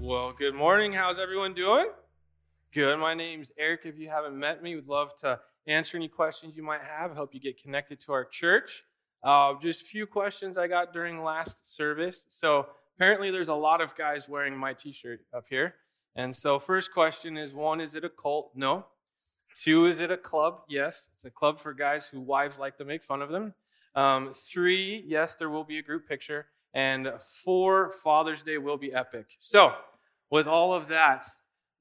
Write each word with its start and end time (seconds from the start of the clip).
Well, 0.00 0.32
good 0.32 0.54
morning. 0.54 0.92
How's 0.92 1.18
everyone 1.18 1.54
doing? 1.54 1.88
Good. 2.72 3.00
My 3.00 3.14
name's 3.14 3.50
Eric. 3.58 3.80
If 3.82 3.98
you 3.98 4.08
haven't 4.08 4.38
met 4.38 4.62
me, 4.62 4.76
would 4.76 4.86
love 4.86 5.16
to 5.22 5.40
answer 5.66 5.96
any 5.96 6.06
questions 6.06 6.56
you 6.56 6.62
might 6.62 6.82
have. 6.82 7.14
Help 7.14 7.34
you 7.34 7.40
get 7.40 7.60
connected 7.60 8.00
to 8.02 8.12
our 8.12 8.24
church. 8.24 8.84
Uh, 9.24 9.54
just 9.60 9.82
a 9.82 9.84
few 9.86 10.06
questions 10.06 10.56
I 10.56 10.68
got 10.68 10.92
during 10.92 11.24
last 11.24 11.76
service. 11.76 12.26
So 12.28 12.68
apparently, 12.94 13.32
there's 13.32 13.48
a 13.48 13.54
lot 13.54 13.80
of 13.80 13.96
guys 13.96 14.28
wearing 14.28 14.56
my 14.56 14.72
T-shirt 14.72 15.22
up 15.36 15.46
here. 15.50 15.74
And 16.14 16.34
so, 16.34 16.60
first 16.60 16.92
question 16.92 17.36
is: 17.36 17.52
one, 17.52 17.80
is 17.80 17.96
it 17.96 18.04
a 18.04 18.08
cult? 18.08 18.52
No. 18.54 18.86
Two, 19.60 19.86
is 19.86 19.98
it 19.98 20.12
a 20.12 20.16
club? 20.16 20.60
Yes, 20.68 21.08
it's 21.16 21.24
a 21.24 21.30
club 21.30 21.58
for 21.58 21.74
guys 21.74 22.06
who 22.06 22.20
wives 22.20 22.56
like 22.56 22.76
to 22.78 22.84
make 22.84 23.02
fun 23.02 23.20
of 23.20 23.30
them. 23.30 23.52
Um, 23.96 24.30
three, 24.32 25.02
yes, 25.08 25.34
there 25.34 25.50
will 25.50 25.64
be 25.64 25.78
a 25.78 25.82
group 25.82 26.06
picture. 26.08 26.46
And 26.78 27.10
for 27.18 27.90
Father's 27.90 28.44
Day 28.44 28.56
will 28.56 28.76
be 28.76 28.92
epic. 28.92 29.26
So, 29.40 29.72
with 30.30 30.46
all 30.46 30.72
of 30.72 30.86
that, 30.86 31.26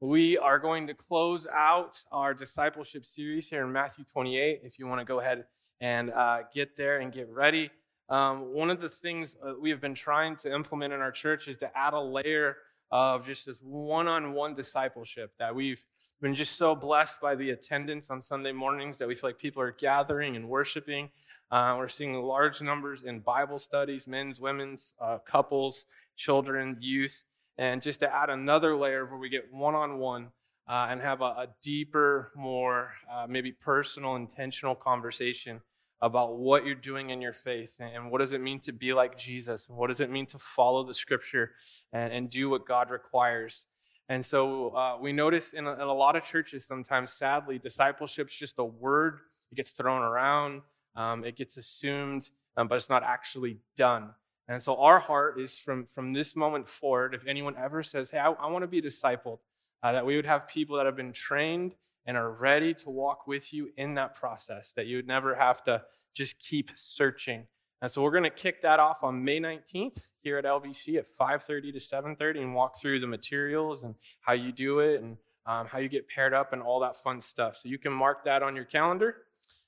we 0.01 0.39
are 0.39 0.57
going 0.57 0.87
to 0.87 0.95
close 0.95 1.45
out 1.55 2.01
our 2.11 2.33
discipleship 2.33 3.05
series 3.05 3.47
here 3.47 3.63
in 3.63 3.71
Matthew 3.71 4.05
28. 4.05 4.61
If 4.63 4.79
you 4.79 4.87
want 4.87 4.99
to 4.99 5.05
go 5.05 5.19
ahead 5.19 5.45
and 5.79 6.09
uh, 6.09 6.39
get 6.51 6.75
there 6.75 6.97
and 6.97 7.13
get 7.13 7.29
ready. 7.29 7.69
Um, 8.09 8.55
one 8.55 8.71
of 8.71 8.81
the 8.81 8.89
things 8.89 9.35
uh, 9.45 9.53
we 9.61 9.69
have 9.69 9.79
been 9.79 9.93
trying 9.93 10.35
to 10.37 10.51
implement 10.51 10.91
in 10.93 10.99
our 10.99 11.11
church 11.11 11.47
is 11.47 11.57
to 11.57 11.69
add 11.77 11.93
a 11.93 12.01
layer 12.01 12.57
of 12.89 13.23
just 13.23 13.45
this 13.45 13.59
one 13.61 14.07
on 14.07 14.33
one 14.33 14.55
discipleship 14.55 15.31
that 15.37 15.53
we've 15.53 15.85
been 16.21 16.33
just 16.33 16.55
so 16.55 16.73
blessed 16.73 17.21
by 17.21 17.35
the 17.35 17.51
attendance 17.51 18.09
on 18.09 18.23
Sunday 18.23 18.51
mornings 18.51 18.97
that 18.97 19.07
we 19.07 19.13
feel 19.13 19.29
like 19.29 19.37
people 19.37 19.61
are 19.61 19.73
gathering 19.73 20.35
and 20.35 20.49
worshiping. 20.49 21.11
Uh, 21.49 21.75
we're 21.77 21.87
seeing 21.87 22.13
large 22.13 22.61
numbers 22.61 23.03
in 23.03 23.19
Bible 23.19 23.59
studies, 23.59 24.07
men's, 24.07 24.39
women's, 24.39 24.93
uh, 24.99 25.17
couples, 25.19 25.85
children, 26.15 26.77
youth 26.79 27.23
and 27.57 27.81
just 27.81 27.99
to 28.01 28.13
add 28.13 28.29
another 28.29 28.75
layer 28.75 29.05
where 29.05 29.17
we 29.17 29.29
get 29.29 29.51
one 29.51 29.75
on 29.75 29.97
one 29.97 30.29
and 30.67 31.01
have 31.01 31.21
a, 31.21 31.25
a 31.25 31.47
deeper, 31.61 32.31
more 32.35 32.91
uh, 33.11 33.25
maybe 33.27 33.51
personal, 33.51 34.15
intentional 34.15 34.75
conversation 34.75 35.61
about 36.01 36.37
what 36.37 36.65
you're 36.65 36.75
doing 36.75 37.09
in 37.09 37.21
your 37.21 37.33
faith 37.33 37.79
and 37.79 38.11
what 38.11 38.19
does 38.19 38.31
it 38.31 38.41
mean 38.41 38.59
to 38.59 38.71
be 38.71 38.93
like 38.93 39.17
Jesus 39.17 39.67
and 39.67 39.77
what 39.77 39.87
does 39.87 39.99
it 39.99 40.11
mean 40.11 40.27
to 40.27 40.37
follow 40.37 40.83
the 40.83 40.93
scripture 40.93 41.51
and, 41.91 42.13
and 42.13 42.29
do 42.29 42.49
what 42.49 42.67
God 42.67 42.91
requires. 42.91 43.65
And 44.09 44.23
so 44.23 44.69
uh, 44.69 44.97
we 45.01 45.11
notice 45.11 45.53
in 45.53 45.65
a, 45.65 45.73
in 45.73 45.81
a 45.81 45.93
lot 45.93 46.15
of 46.15 46.23
churches 46.23 46.65
sometimes, 46.65 47.11
sadly, 47.11 47.57
discipleship's 47.57 48.37
just 48.37 48.59
a 48.59 48.63
word. 48.63 49.19
It 49.51 49.55
gets 49.55 49.71
thrown 49.71 50.03
around, 50.03 50.61
um, 50.97 51.23
it 51.23 51.37
gets 51.37 51.55
assumed, 51.55 52.29
um, 52.57 52.67
but 52.67 52.75
it's 52.75 52.89
not 52.89 53.03
actually 53.03 53.59
done. 53.77 54.09
And 54.49 54.61
so 54.61 54.75
our 54.77 54.99
heart 54.99 55.39
is 55.39 55.57
from, 55.57 55.85
from 55.85 56.13
this 56.13 56.35
moment 56.35 56.67
forward, 56.67 57.13
if 57.13 57.27
anyone 57.27 57.55
ever 57.57 57.83
says, 57.83 58.09
hey, 58.09 58.19
I, 58.19 58.31
I 58.31 58.47
want 58.47 58.63
to 58.63 58.67
be 58.67 58.81
discipled, 58.81 59.39
uh, 59.83 59.91
that 59.91 60.05
we 60.05 60.15
would 60.15 60.25
have 60.25 60.47
people 60.47 60.77
that 60.77 60.85
have 60.85 60.95
been 60.95 61.13
trained 61.13 61.75
and 62.05 62.17
are 62.17 62.31
ready 62.31 62.73
to 62.73 62.89
walk 62.89 63.27
with 63.27 63.53
you 63.53 63.69
in 63.77 63.93
that 63.95 64.15
process, 64.15 64.73
that 64.73 64.87
you 64.87 64.95
would 64.95 65.07
never 65.07 65.35
have 65.35 65.63
to 65.65 65.83
just 66.13 66.39
keep 66.39 66.71
searching. 66.75 67.45
And 67.81 67.91
so 67.91 68.01
we're 68.01 68.11
going 68.11 68.23
to 68.23 68.29
kick 68.29 68.63
that 68.63 68.79
off 68.79 69.03
on 69.03 69.23
May 69.23 69.39
19th 69.39 70.13
here 70.23 70.37
at 70.37 70.45
LBC 70.45 70.97
at 70.97 71.05
5.30 71.15 71.73
to 71.73 71.79
7.30 71.79 72.41
and 72.41 72.55
walk 72.55 72.79
through 72.79 73.01
the 73.01 73.07
materials 73.07 73.83
and 73.83 73.93
how 74.21 74.33
you 74.33 74.51
do 74.51 74.79
it 74.79 75.01
and 75.01 75.17
um, 75.45 75.67
how 75.67 75.77
you 75.77 75.89
get 75.89 76.07
paired 76.07 76.33
up 76.33 76.53
and 76.53 76.61
all 76.61 76.79
that 76.79 76.95
fun 76.95 77.21
stuff. 77.21 77.57
So 77.57 77.69
you 77.69 77.77
can 77.77 77.93
mark 77.93 78.25
that 78.25 78.41
on 78.41 78.55
your 78.55 78.65
calendar. 78.65 79.17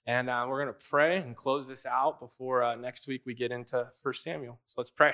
And 0.10 0.28
uh, 0.28 0.44
we're 0.50 0.64
going 0.64 0.74
to 0.76 0.88
pray 0.90 1.18
and 1.18 1.36
close 1.36 1.68
this 1.68 1.86
out 1.86 2.20
before 2.20 2.64
uh, 2.64 2.74
next 2.74 3.08
week 3.08 3.22
we 3.28 3.36
get 3.36 3.52
into 3.52 3.90
1 4.02 4.14
Samuel. 4.16 4.60
So 4.66 4.74
let's 4.80 4.90
pray. 4.90 5.14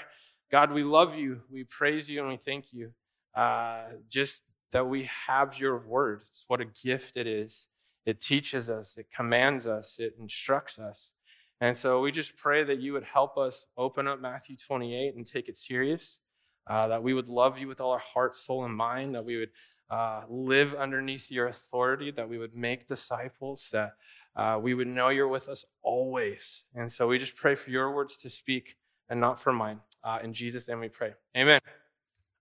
God, 0.50 0.72
we 0.72 0.84
love 0.84 1.18
you. 1.18 1.42
We 1.52 1.66
praise 1.66 2.10
you 2.10 2.22
and 2.22 2.30
we 2.30 2.38
thank 2.38 2.72
you. 2.72 2.92
Uh, 3.36 3.88
just 4.08 4.44
that 4.72 4.88
we 4.88 5.10
have 5.28 5.60
your 5.60 5.86
word. 5.86 6.22
It's 6.30 6.46
what 6.48 6.62
a 6.62 6.66
gift 6.66 7.18
it 7.18 7.28
is. 7.28 7.68
It 8.06 8.22
teaches 8.22 8.70
us, 8.70 8.96
it 8.98 9.08
commands 9.14 9.68
us, 9.68 9.98
it 10.00 10.16
instructs 10.18 10.80
us. 10.80 11.12
And 11.59 11.75
so 11.75 12.00
we 12.00 12.14
just 12.14 12.38
pray 12.38 12.64
that 12.64 12.80
you 12.80 12.94
would 12.94 13.03
help 13.03 13.38
us 13.38 13.66
open 13.78 14.08
up 14.08 14.22
Matthew 14.22 14.56
28 14.56 15.14
and 15.14 15.25
take 15.25 15.50
it 15.50 15.58
serious, 15.58 16.22
uh, 16.68 16.88
that 16.88 17.03
we 17.03 17.14
would 17.14 17.28
love 17.28 17.58
you 17.58 17.68
with 17.68 17.81
all 17.81 17.92
our 17.92 18.00
heart, 18.00 18.38
soul, 18.38 18.64
and 18.64 18.74
mind, 18.74 19.14
that 19.16 19.25
we 19.25 19.36
would 19.38 19.52
uh, 19.90 20.22
live 20.29 20.73
underneath 20.73 21.31
your 21.31 21.47
authority, 21.47 22.12
that 22.12 22.28
we 22.28 22.38
would 22.38 22.56
make 22.56 22.88
disciples, 22.88 23.69
that 23.72 23.94
uh, 24.35 24.59
we 24.62 24.73
would 24.73 24.88
know 24.88 25.09
you're 25.09 25.28
with 25.28 25.47
us 25.47 25.66
always. 25.81 26.63
And 26.73 26.91
so 26.91 27.07
we 27.07 27.19
just 27.19 27.35
pray 27.35 27.56
for 27.56 27.69
your 27.69 27.94
words 27.94 28.18
to 28.18 28.29
speak 28.29 28.78
and 29.09 29.19
not 29.19 29.40
for 29.40 29.53
mine. 29.53 29.79
Uh, 30.03 30.19
in 30.24 30.34
Jesus' 30.34 30.68
name 30.68 30.79
we 30.79 30.90
pray. 30.90 31.13
Amen. 31.38 31.59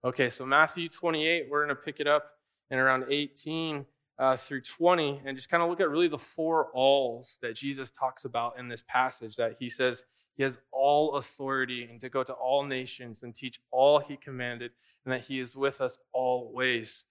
Okay, 0.05 0.31
so 0.31 0.45
Matthew 0.45 0.89
28, 0.89 1.47
we're 1.51 1.65
going 1.65 1.75
to 1.75 1.83
pick 1.83 2.01
it 2.01 2.07
up 2.07 2.33
in 2.71 2.79
around 2.79 3.05
18 3.09 3.87
uh, 4.19 4.37
through 4.37 4.61
20 4.61 5.23
and 5.25 5.37
just 5.37 5.49
kind 5.49 5.63
of 5.63 5.69
look 5.69 5.81
at 5.81 5.89
really 5.89 6.09
the 6.09 6.19
four 6.19 6.69
alls 6.75 7.39
that 7.43 7.57
Jesus 7.57 7.91
talks 7.91 8.25
about 8.25 8.59
in 8.59 8.69
this 8.69 8.85
passage 8.87 9.37
that 9.37 9.57
he 9.59 9.69
says 9.69 10.05
he 10.37 10.43
has 10.43 10.59
all 10.73 11.15
authority 11.15 11.85
and 11.85 12.01
to 12.01 12.09
go 12.09 12.23
to 12.23 12.33
all 12.33 12.65
nations 12.65 13.23
and 13.23 13.35
teach 13.35 13.61
all 13.71 13.99
he 13.99 14.17
commanded 14.17 14.73
and 15.05 15.13
that 15.13 15.23
he 15.23 15.41
is 15.41 15.57
with 15.57 15.81
us 15.81 15.99
always. 16.13 17.05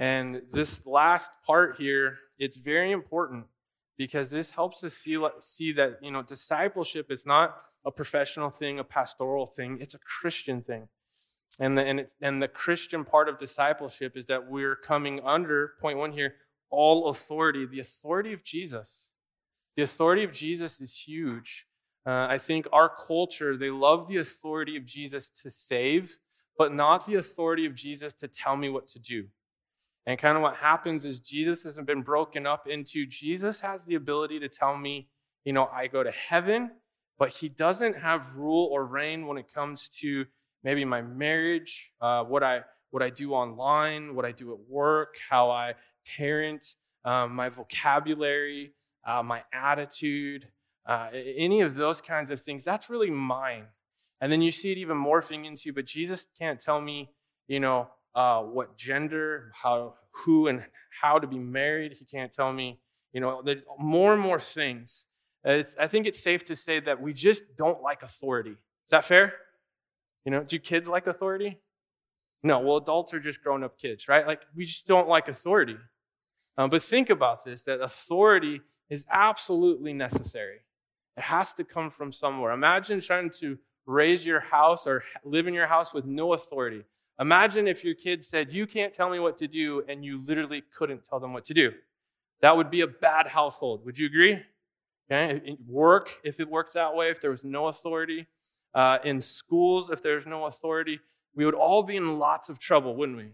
And 0.00 0.40
this 0.50 0.86
last 0.86 1.30
part 1.46 1.76
here, 1.76 2.16
it's 2.38 2.56
very 2.56 2.90
important 2.90 3.44
because 3.98 4.30
this 4.30 4.52
helps 4.52 4.82
us 4.82 4.94
see, 4.94 5.22
see 5.40 5.72
that 5.72 5.98
you 6.00 6.10
know 6.10 6.22
discipleship 6.22 7.10
is 7.10 7.26
not 7.26 7.56
a 7.84 7.90
professional 7.90 8.48
thing, 8.48 8.78
a 8.78 8.84
pastoral 8.84 9.44
thing. 9.44 9.76
It's 9.78 9.92
a 9.92 9.98
Christian 9.98 10.62
thing. 10.62 10.88
And 11.58 11.76
the, 11.76 11.82
and, 11.82 12.06
and 12.22 12.42
the 12.42 12.48
Christian 12.48 13.04
part 13.04 13.28
of 13.28 13.38
discipleship 13.38 14.16
is 14.16 14.24
that 14.26 14.50
we're 14.50 14.74
coming 14.74 15.20
under, 15.22 15.72
point 15.82 15.98
one 15.98 16.12
here, 16.12 16.36
all 16.70 17.10
authority, 17.10 17.66
the 17.66 17.80
authority 17.80 18.32
of 18.32 18.42
Jesus. 18.42 19.08
The 19.76 19.82
authority 19.82 20.24
of 20.24 20.32
Jesus 20.32 20.80
is 20.80 20.94
huge. 20.94 21.66
Uh, 22.06 22.26
I 22.30 22.38
think 22.38 22.66
our 22.72 22.88
culture, 22.88 23.54
they 23.54 23.68
love 23.68 24.08
the 24.08 24.16
authority 24.16 24.78
of 24.78 24.86
Jesus 24.86 25.28
to 25.42 25.50
save, 25.50 26.16
but 26.56 26.72
not 26.72 27.04
the 27.04 27.16
authority 27.16 27.66
of 27.66 27.74
Jesus 27.74 28.14
to 28.14 28.28
tell 28.28 28.56
me 28.56 28.70
what 28.70 28.88
to 28.88 28.98
do. 28.98 29.26
And 30.06 30.18
kind 30.18 30.36
of 30.36 30.42
what 30.42 30.56
happens 30.56 31.04
is 31.04 31.20
Jesus 31.20 31.64
hasn't 31.64 31.86
been 31.86 32.02
broken 32.02 32.46
up 32.46 32.66
into 32.66 33.06
Jesus 33.06 33.60
has 33.60 33.84
the 33.84 33.94
ability 33.94 34.40
to 34.40 34.48
tell 34.48 34.76
me, 34.76 35.08
you 35.44 35.52
know, 35.52 35.68
I 35.72 35.86
go 35.86 36.02
to 36.02 36.10
heaven, 36.10 36.70
but 37.18 37.30
he 37.30 37.48
doesn't 37.48 37.98
have 37.98 38.34
rule 38.34 38.68
or 38.72 38.86
reign 38.86 39.26
when 39.26 39.36
it 39.38 39.52
comes 39.52 39.88
to 40.00 40.26
maybe 40.64 40.84
my 40.84 41.02
marriage, 41.02 41.92
uh, 42.00 42.24
what 42.24 42.42
I 42.42 42.62
what 42.90 43.02
I 43.02 43.10
do 43.10 43.32
online, 43.32 44.16
what 44.16 44.24
I 44.24 44.32
do 44.32 44.52
at 44.52 44.58
work, 44.68 45.14
how 45.28 45.50
I 45.50 45.74
parent, 46.16 46.74
um, 47.04 47.34
my 47.34 47.48
vocabulary, 47.48 48.72
uh, 49.06 49.22
my 49.22 49.44
attitude, 49.52 50.48
uh, 50.86 51.08
any 51.12 51.60
of 51.60 51.76
those 51.76 52.00
kinds 52.00 52.30
of 52.30 52.40
things. 52.40 52.64
That's 52.64 52.90
really 52.90 53.10
mine. 53.10 53.66
And 54.20 54.30
then 54.30 54.42
you 54.42 54.50
see 54.50 54.72
it 54.72 54.78
even 54.78 54.96
morphing 54.96 55.46
into, 55.46 55.72
but 55.72 55.86
Jesus 55.86 56.26
can't 56.38 56.60
tell 56.60 56.80
me, 56.80 57.10
you 57.48 57.60
know, 57.60 57.88
uh, 58.14 58.42
what 58.42 58.76
gender, 58.76 59.52
how, 59.54 59.94
who, 60.10 60.48
and 60.48 60.64
how 61.00 61.18
to 61.18 61.26
be 61.26 61.38
married. 61.38 61.94
He 61.98 62.04
can't 62.04 62.32
tell 62.32 62.52
me, 62.52 62.80
you 63.12 63.20
know, 63.20 63.42
more 63.78 64.12
and 64.12 64.22
more 64.22 64.40
things. 64.40 65.06
It's, 65.44 65.74
I 65.78 65.86
think 65.86 66.06
it's 66.06 66.22
safe 66.22 66.44
to 66.46 66.56
say 66.56 66.80
that 66.80 67.00
we 67.00 67.12
just 67.12 67.56
don't 67.56 67.82
like 67.82 68.02
authority. 68.02 68.50
Is 68.50 68.90
that 68.90 69.04
fair? 69.04 69.34
You 70.24 70.32
know, 70.32 70.42
do 70.42 70.58
kids 70.58 70.88
like 70.88 71.06
authority? 71.06 71.58
No, 72.42 72.58
well, 72.58 72.78
adults 72.78 73.14
are 73.14 73.20
just 73.20 73.42
grown 73.42 73.62
up 73.62 73.78
kids, 73.78 74.08
right? 74.08 74.26
Like, 74.26 74.42
we 74.54 74.64
just 74.64 74.86
don't 74.86 75.08
like 75.08 75.28
authority. 75.28 75.76
Um, 76.56 76.70
but 76.70 76.82
think 76.82 77.10
about 77.10 77.44
this 77.44 77.62
that 77.62 77.80
authority 77.80 78.60
is 78.88 79.04
absolutely 79.10 79.92
necessary. 79.92 80.58
It 81.16 81.22
has 81.22 81.54
to 81.54 81.64
come 81.64 81.90
from 81.90 82.12
somewhere. 82.12 82.52
Imagine 82.52 83.00
trying 83.00 83.30
to 83.40 83.58
raise 83.86 84.24
your 84.26 84.40
house 84.40 84.86
or 84.86 85.02
live 85.24 85.46
in 85.46 85.54
your 85.54 85.66
house 85.66 85.94
with 85.94 86.04
no 86.04 86.32
authority. 86.32 86.84
Imagine 87.20 87.68
if 87.68 87.84
your 87.84 87.94
kid 87.94 88.24
said, 88.24 88.52
You 88.52 88.66
can't 88.66 88.92
tell 88.92 89.10
me 89.10 89.18
what 89.18 89.36
to 89.38 89.46
do, 89.46 89.84
and 89.88 90.04
you 90.04 90.24
literally 90.24 90.62
couldn't 90.76 91.04
tell 91.04 91.20
them 91.20 91.32
what 91.32 91.44
to 91.44 91.54
do. 91.54 91.72
That 92.40 92.56
would 92.56 92.70
be 92.70 92.80
a 92.80 92.86
bad 92.86 93.26
household. 93.26 93.84
Would 93.84 93.98
you 93.98 94.06
agree? 94.06 94.40
Okay. 95.12 95.56
Work, 95.66 96.18
if 96.24 96.40
it 96.40 96.48
works 96.48 96.72
that 96.74 96.94
way, 96.94 97.10
if 97.10 97.20
there 97.20 97.30
was 97.30 97.44
no 97.44 97.66
authority. 97.66 98.26
Uh, 98.74 98.98
in 99.04 99.20
schools, 99.20 99.90
if 99.90 100.02
there's 100.02 100.26
no 100.26 100.46
authority, 100.46 101.00
we 101.34 101.44
would 101.44 101.54
all 101.54 101.82
be 101.82 101.96
in 101.96 102.18
lots 102.18 102.48
of 102.48 102.58
trouble, 102.58 102.94
wouldn't 102.94 103.18
we? 103.18 103.32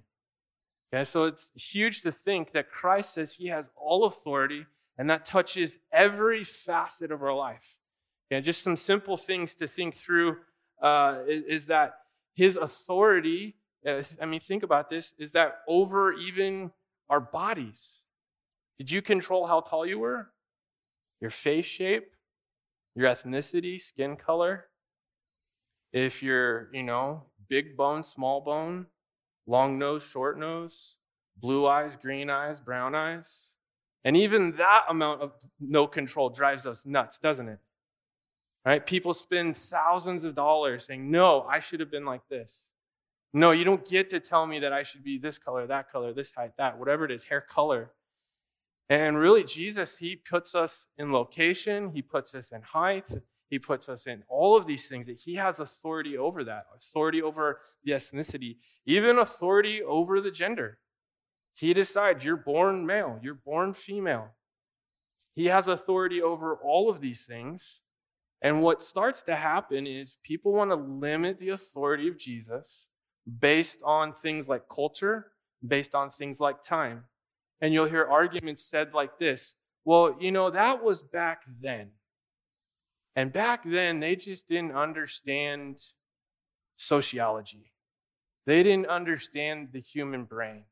Okay, 0.92 1.04
so 1.04 1.24
it's 1.24 1.50
huge 1.54 2.00
to 2.02 2.12
think 2.12 2.52
that 2.52 2.70
Christ 2.70 3.14
says 3.14 3.34
he 3.34 3.48
has 3.48 3.68
all 3.76 4.06
authority, 4.06 4.66
and 4.96 5.10
that 5.10 5.24
touches 5.24 5.78
every 5.92 6.42
facet 6.42 7.12
of 7.12 7.22
our 7.22 7.34
life. 7.34 7.76
Okay, 8.32 8.40
just 8.40 8.62
some 8.62 8.76
simple 8.76 9.16
things 9.16 9.54
to 9.56 9.68
think 9.68 9.94
through 9.94 10.38
uh, 10.80 11.18
is, 11.28 11.42
is 11.42 11.66
that 11.66 11.96
his 12.34 12.56
authority 12.56 13.56
I 13.86 14.26
mean, 14.26 14.40
think 14.40 14.62
about 14.62 14.90
this 14.90 15.14
is 15.18 15.32
that 15.32 15.58
over 15.68 16.12
even 16.12 16.72
our 17.08 17.20
bodies? 17.20 18.02
Did 18.78 18.90
you 18.90 19.00
control 19.00 19.46
how 19.46 19.60
tall 19.60 19.86
you 19.86 19.98
were? 19.98 20.30
Your 21.20 21.30
face 21.30 21.66
shape? 21.66 22.10
Your 22.94 23.08
ethnicity, 23.08 23.80
skin 23.80 24.16
color? 24.16 24.66
If 25.92 26.22
you're, 26.22 26.68
you 26.72 26.82
know, 26.82 27.22
big 27.48 27.76
bone, 27.76 28.02
small 28.02 28.40
bone, 28.40 28.86
long 29.46 29.78
nose, 29.78 30.04
short 30.04 30.38
nose, 30.38 30.96
blue 31.36 31.66
eyes, 31.66 31.96
green 31.96 32.28
eyes, 32.28 32.60
brown 32.60 32.94
eyes. 32.94 33.52
And 34.04 34.16
even 34.16 34.56
that 34.56 34.84
amount 34.88 35.22
of 35.22 35.32
no 35.60 35.86
control 35.86 36.28
drives 36.28 36.66
us 36.66 36.84
nuts, 36.86 37.18
doesn't 37.18 37.48
it? 37.48 37.58
Right? 38.64 38.84
People 38.84 39.14
spend 39.14 39.56
thousands 39.56 40.24
of 40.24 40.34
dollars 40.34 40.86
saying, 40.86 41.10
No, 41.10 41.42
I 41.42 41.60
should 41.60 41.80
have 41.80 41.90
been 41.90 42.04
like 42.04 42.28
this. 42.28 42.68
No, 43.32 43.50
you 43.50 43.64
don't 43.64 43.86
get 43.86 44.10
to 44.10 44.20
tell 44.20 44.46
me 44.46 44.58
that 44.60 44.72
I 44.72 44.82
should 44.82 45.04
be 45.04 45.18
this 45.18 45.38
color, 45.38 45.66
that 45.66 45.90
color, 45.90 46.12
this 46.12 46.32
height, 46.32 46.52
that, 46.58 46.78
whatever 46.78 47.04
it 47.04 47.10
is, 47.10 47.24
hair 47.24 47.40
color. 47.40 47.90
And 48.88 49.18
really, 49.18 49.44
Jesus, 49.44 49.98
He 49.98 50.16
puts 50.16 50.54
us 50.54 50.86
in 50.96 51.12
location, 51.12 51.90
He 51.90 52.02
puts 52.02 52.34
us 52.34 52.50
in 52.50 52.62
height, 52.62 53.10
He 53.50 53.58
puts 53.58 53.88
us 53.88 54.06
in 54.06 54.22
all 54.28 54.56
of 54.56 54.66
these 54.66 54.88
things 54.88 55.06
that 55.06 55.20
He 55.20 55.34
has 55.34 55.58
authority 55.58 56.16
over 56.16 56.44
that 56.44 56.66
authority 56.74 57.20
over 57.20 57.60
the 57.82 57.92
ethnicity, 57.92 58.56
even 58.86 59.18
authority 59.18 59.82
over 59.82 60.20
the 60.20 60.30
gender. 60.30 60.78
He 61.52 61.74
decides 61.74 62.24
you're 62.24 62.36
born 62.36 62.86
male, 62.86 63.18
you're 63.22 63.34
born 63.34 63.74
female. 63.74 64.30
He 65.34 65.46
has 65.46 65.68
authority 65.68 66.22
over 66.22 66.54
all 66.54 66.88
of 66.88 67.00
these 67.00 67.24
things. 67.24 67.80
And 68.40 68.62
what 68.62 68.82
starts 68.82 69.22
to 69.24 69.36
happen 69.36 69.86
is 69.86 70.16
people 70.22 70.52
want 70.52 70.70
to 70.70 70.76
limit 70.76 71.38
the 71.38 71.48
authority 71.48 72.08
of 72.08 72.18
Jesus 72.18 72.88
based 73.40 73.80
on 73.84 74.12
things 74.12 74.48
like 74.48 74.68
culture, 74.68 75.32
based 75.66 75.94
on 75.94 76.10
things 76.10 76.40
like 76.40 76.62
time. 76.62 77.04
And 77.60 77.72
you'll 77.72 77.88
hear 77.88 78.04
arguments 78.04 78.64
said 78.64 78.94
like 78.94 79.18
this 79.18 79.56
well, 79.86 80.16
you 80.18 80.32
know, 80.32 80.50
that 80.50 80.82
was 80.82 81.04
back 81.04 81.44
then. 81.62 81.90
And 83.14 83.32
back 83.32 83.62
then, 83.64 84.00
they 84.00 84.16
just 84.16 84.48
didn't 84.48 84.72
understand 84.72 85.80
sociology, 86.76 87.72
they 88.44 88.62
didn't 88.62 88.88
understand 88.88 89.68
the 89.72 89.80
human 89.80 90.24
brain. 90.24 90.64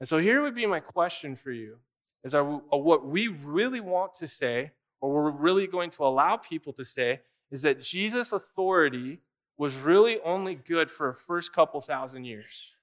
And 0.00 0.08
so 0.08 0.18
here 0.18 0.42
would 0.42 0.56
be 0.56 0.66
my 0.66 0.80
question 0.80 1.36
for 1.36 1.52
you 1.52 1.78
is 2.24 2.34
are, 2.34 2.60
uh, 2.72 2.76
what 2.76 3.06
we 3.06 3.28
really 3.28 3.80
want 3.80 4.14
to 4.14 4.26
say, 4.26 4.72
or 5.00 5.12
we're 5.12 5.30
really 5.30 5.68
going 5.68 5.90
to 5.90 6.04
allow 6.04 6.36
people 6.36 6.72
to 6.72 6.84
say, 6.84 7.20
is 7.52 7.62
that 7.62 7.80
Jesus' 7.80 8.32
authority 8.32 9.20
was 9.56 9.76
really 9.76 10.18
only 10.24 10.54
good 10.54 10.90
for 10.90 11.08
a 11.08 11.14
first 11.14 11.52
couple 11.52 11.80
thousand 11.80 12.24
years. 12.24 12.74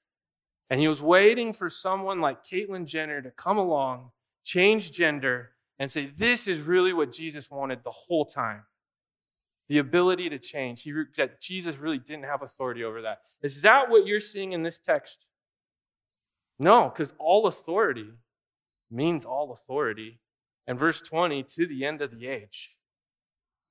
And 0.70 0.80
he 0.80 0.88
was 0.88 1.02
waiting 1.02 1.52
for 1.52 1.70
someone 1.70 2.22
like 2.22 2.44
Caitlyn 2.44 2.86
Jenner 2.86 3.22
to 3.22 3.32
come 3.32 3.58
along, 3.58 4.12
change 4.44 4.92
gender, 4.92 5.52
and 5.80 5.92
say, 5.92 6.12
This 6.16 6.48
is 6.48 6.60
really 6.62 6.94
what 6.94 7.12
Jesus 7.12 7.50
wanted 7.50 7.84
the 7.84 7.92
whole 7.92 8.26
time. 8.26 8.64
The 9.68 9.80
ability 9.80 10.30
to 10.30 10.40
change. 10.40 10.84
He, 10.84 10.94
that 11.18 11.42
Jesus 11.42 11.78
really 11.78 12.00
didn't 12.00 12.26
have 12.26 12.42
authority 12.42 12.84
over 12.84 13.02
that. 13.02 13.22
Is 13.42 13.62
that 13.62 13.90
what 13.90 14.06
you're 14.06 14.20
seeing 14.20 14.52
in 14.52 14.64
this 14.64 14.80
text? 14.80 15.28
No, 16.58 16.90
because 16.90 17.14
all 17.18 17.48
authority 17.48 18.10
means 18.92 19.26
all 19.26 19.52
authority. 19.52 20.20
And 20.68 20.78
verse 20.78 21.02
20, 21.02 21.44
to 21.56 21.66
the 21.66 21.86
end 21.86 22.02
of 22.02 22.12
the 22.12 22.28
age. 22.28 22.76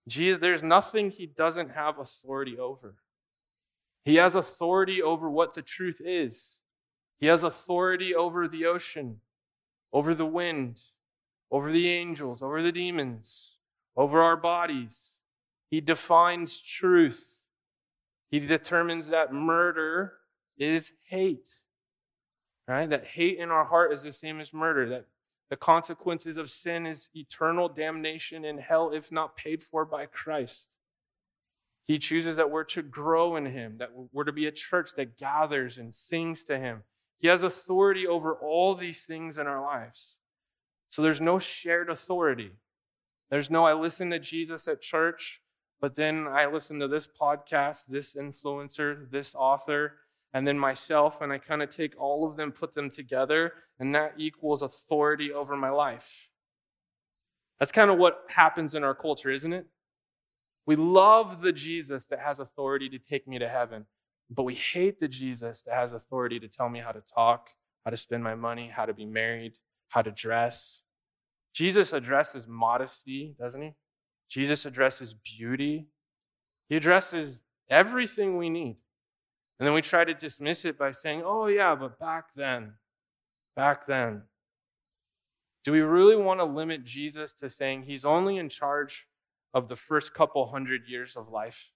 Jesus, 0.08 0.40
there's 0.40 0.62
nothing 0.62 1.10
he 1.10 1.26
doesn't 1.26 1.70
have 1.70 1.98
authority 1.98 2.58
over. 2.58 2.96
He 4.04 4.16
has 4.16 4.34
authority 4.34 5.02
over 5.02 5.28
what 5.28 5.54
the 5.54 5.62
truth 5.62 6.00
is. 6.04 6.56
He 7.20 7.26
has 7.26 7.42
authority 7.42 8.14
over 8.14 8.48
the 8.48 8.64
ocean, 8.64 9.20
over 9.92 10.14
the 10.14 10.26
wind, 10.26 10.80
over 11.50 11.72
the 11.72 11.88
angels, 11.88 12.42
over 12.42 12.62
the 12.62 12.72
demons, 12.72 13.56
over 13.96 14.22
our 14.22 14.36
bodies. 14.36 15.16
He 15.70 15.80
defines 15.80 16.60
truth. 16.60 17.42
He 18.30 18.38
determines 18.40 19.08
that 19.08 19.32
murder 19.32 20.14
is 20.56 20.92
hate. 21.08 21.60
Right? 22.66 22.88
That 22.88 23.06
hate 23.06 23.38
in 23.38 23.50
our 23.50 23.64
heart 23.64 23.92
is 23.92 24.02
the 24.02 24.12
same 24.12 24.40
as 24.40 24.52
murder. 24.52 24.88
That 24.88 25.06
the 25.50 25.56
consequences 25.56 26.36
of 26.36 26.50
sin 26.50 26.86
is 26.86 27.08
eternal 27.14 27.68
damnation 27.68 28.44
in 28.44 28.58
hell 28.58 28.90
if 28.92 29.10
not 29.10 29.36
paid 29.36 29.62
for 29.62 29.84
by 29.84 30.06
Christ. 30.06 30.68
He 31.86 31.98
chooses 31.98 32.36
that 32.36 32.50
we're 32.50 32.64
to 32.64 32.82
grow 32.82 33.34
in 33.36 33.46
Him, 33.46 33.78
that 33.78 33.90
we're 34.12 34.24
to 34.24 34.32
be 34.32 34.46
a 34.46 34.52
church 34.52 34.90
that 34.96 35.16
gathers 35.16 35.78
and 35.78 35.94
sings 35.94 36.44
to 36.44 36.58
Him. 36.58 36.82
He 37.16 37.28
has 37.28 37.42
authority 37.42 38.06
over 38.06 38.34
all 38.34 38.74
these 38.74 39.04
things 39.04 39.38
in 39.38 39.46
our 39.46 39.60
lives. 39.60 40.18
So 40.90 41.00
there's 41.00 41.20
no 41.20 41.38
shared 41.38 41.88
authority. 41.88 42.52
There's 43.30 43.50
no, 43.50 43.64
I 43.64 43.72
listen 43.72 44.10
to 44.10 44.18
Jesus 44.18 44.68
at 44.68 44.82
church, 44.82 45.40
but 45.80 45.94
then 45.94 46.26
I 46.28 46.46
listen 46.46 46.78
to 46.80 46.88
this 46.88 47.08
podcast, 47.08 47.86
this 47.86 48.14
influencer, 48.14 49.10
this 49.10 49.34
author, 49.34 49.94
and 50.32 50.46
then 50.46 50.58
myself, 50.58 51.20
and 51.20 51.32
I 51.32 51.38
kind 51.38 51.62
of 51.62 51.70
take 51.70 51.98
all 51.98 52.28
of 52.28 52.36
them, 52.36 52.52
put 52.52 52.74
them 52.74 52.90
together, 52.90 53.52
and 53.78 53.94
that 53.94 54.14
equals 54.18 54.62
authority 54.62 55.32
over 55.32 55.56
my 55.56 55.70
life. 55.70 56.28
That's 57.58 57.72
kind 57.72 57.90
of 57.90 57.98
what 57.98 58.24
happens 58.28 58.74
in 58.74 58.84
our 58.84 58.94
culture, 58.94 59.30
isn't 59.30 59.52
it? 59.52 59.66
We 60.66 60.76
love 60.76 61.40
the 61.40 61.52
Jesus 61.52 62.06
that 62.06 62.20
has 62.20 62.38
authority 62.38 62.88
to 62.90 62.98
take 62.98 63.26
me 63.26 63.38
to 63.38 63.48
heaven, 63.48 63.86
but 64.30 64.42
we 64.42 64.54
hate 64.54 65.00
the 65.00 65.08
Jesus 65.08 65.62
that 65.62 65.74
has 65.74 65.92
authority 65.92 66.38
to 66.40 66.48
tell 66.48 66.68
me 66.68 66.80
how 66.80 66.92
to 66.92 67.00
talk, 67.00 67.48
how 67.84 67.90
to 67.90 67.96
spend 67.96 68.22
my 68.22 68.34
money, 68.34 68.68
how 68.68 68.84
to 68.84 68.92
be 68.92 69.06
married, 69.06 69.54
how 69.88 70.02
to 70.02 70.10
dress. 70.10 70.82
Jesus 71.54 71.92
addresses 71.92 72.46
modesty, 72.46 73.34
doesn't 73.38 73.62
he? 73.62 73.74
Jesus 74.28 74.66
addresses 74.66 75.14
beauty. 75.14 75.88
He 76.68 76.76
addresses 76.76 77.40
everything 77.70 78.36
we 78.36 78.50
need. 78.50 78.76
And 79.58 79.66
then 79.66 79.74
we 79.74 79.82
try 79.82 80.04
to 80.04 80.14
dismiss 80.14 80.64
it 80.64 80.78
by 80.78 80.92
saying, 80.92 81.22
oh, 81.24 81.46
yeah, 81.46 81.74
but 81.74 81.98
back 81.98 82.34
then, 82.34 82.74
back 83.56 83.86
then. 83.86 84.22
Do 85.64 85.72
we 85.72 85.80
really 85.80 86.16
want 86.16 86.40
to 86.40 86.44
limit 86.44 86.84
Jesus 86.84 87.32
to 87.34 87.50
saying 87.50 87.82
he's 87.82 88.04
only 88.04 88.36
in 88.36 88.48
charge 88.48 89.06
of 89.52 89.68
the 89.68 89.76
first 89.76 90.14
couple 90.14 90.46
hundred 90.46 90.82
years 90.86 91.16
of 91.16 91.28
life? 91.28 91.72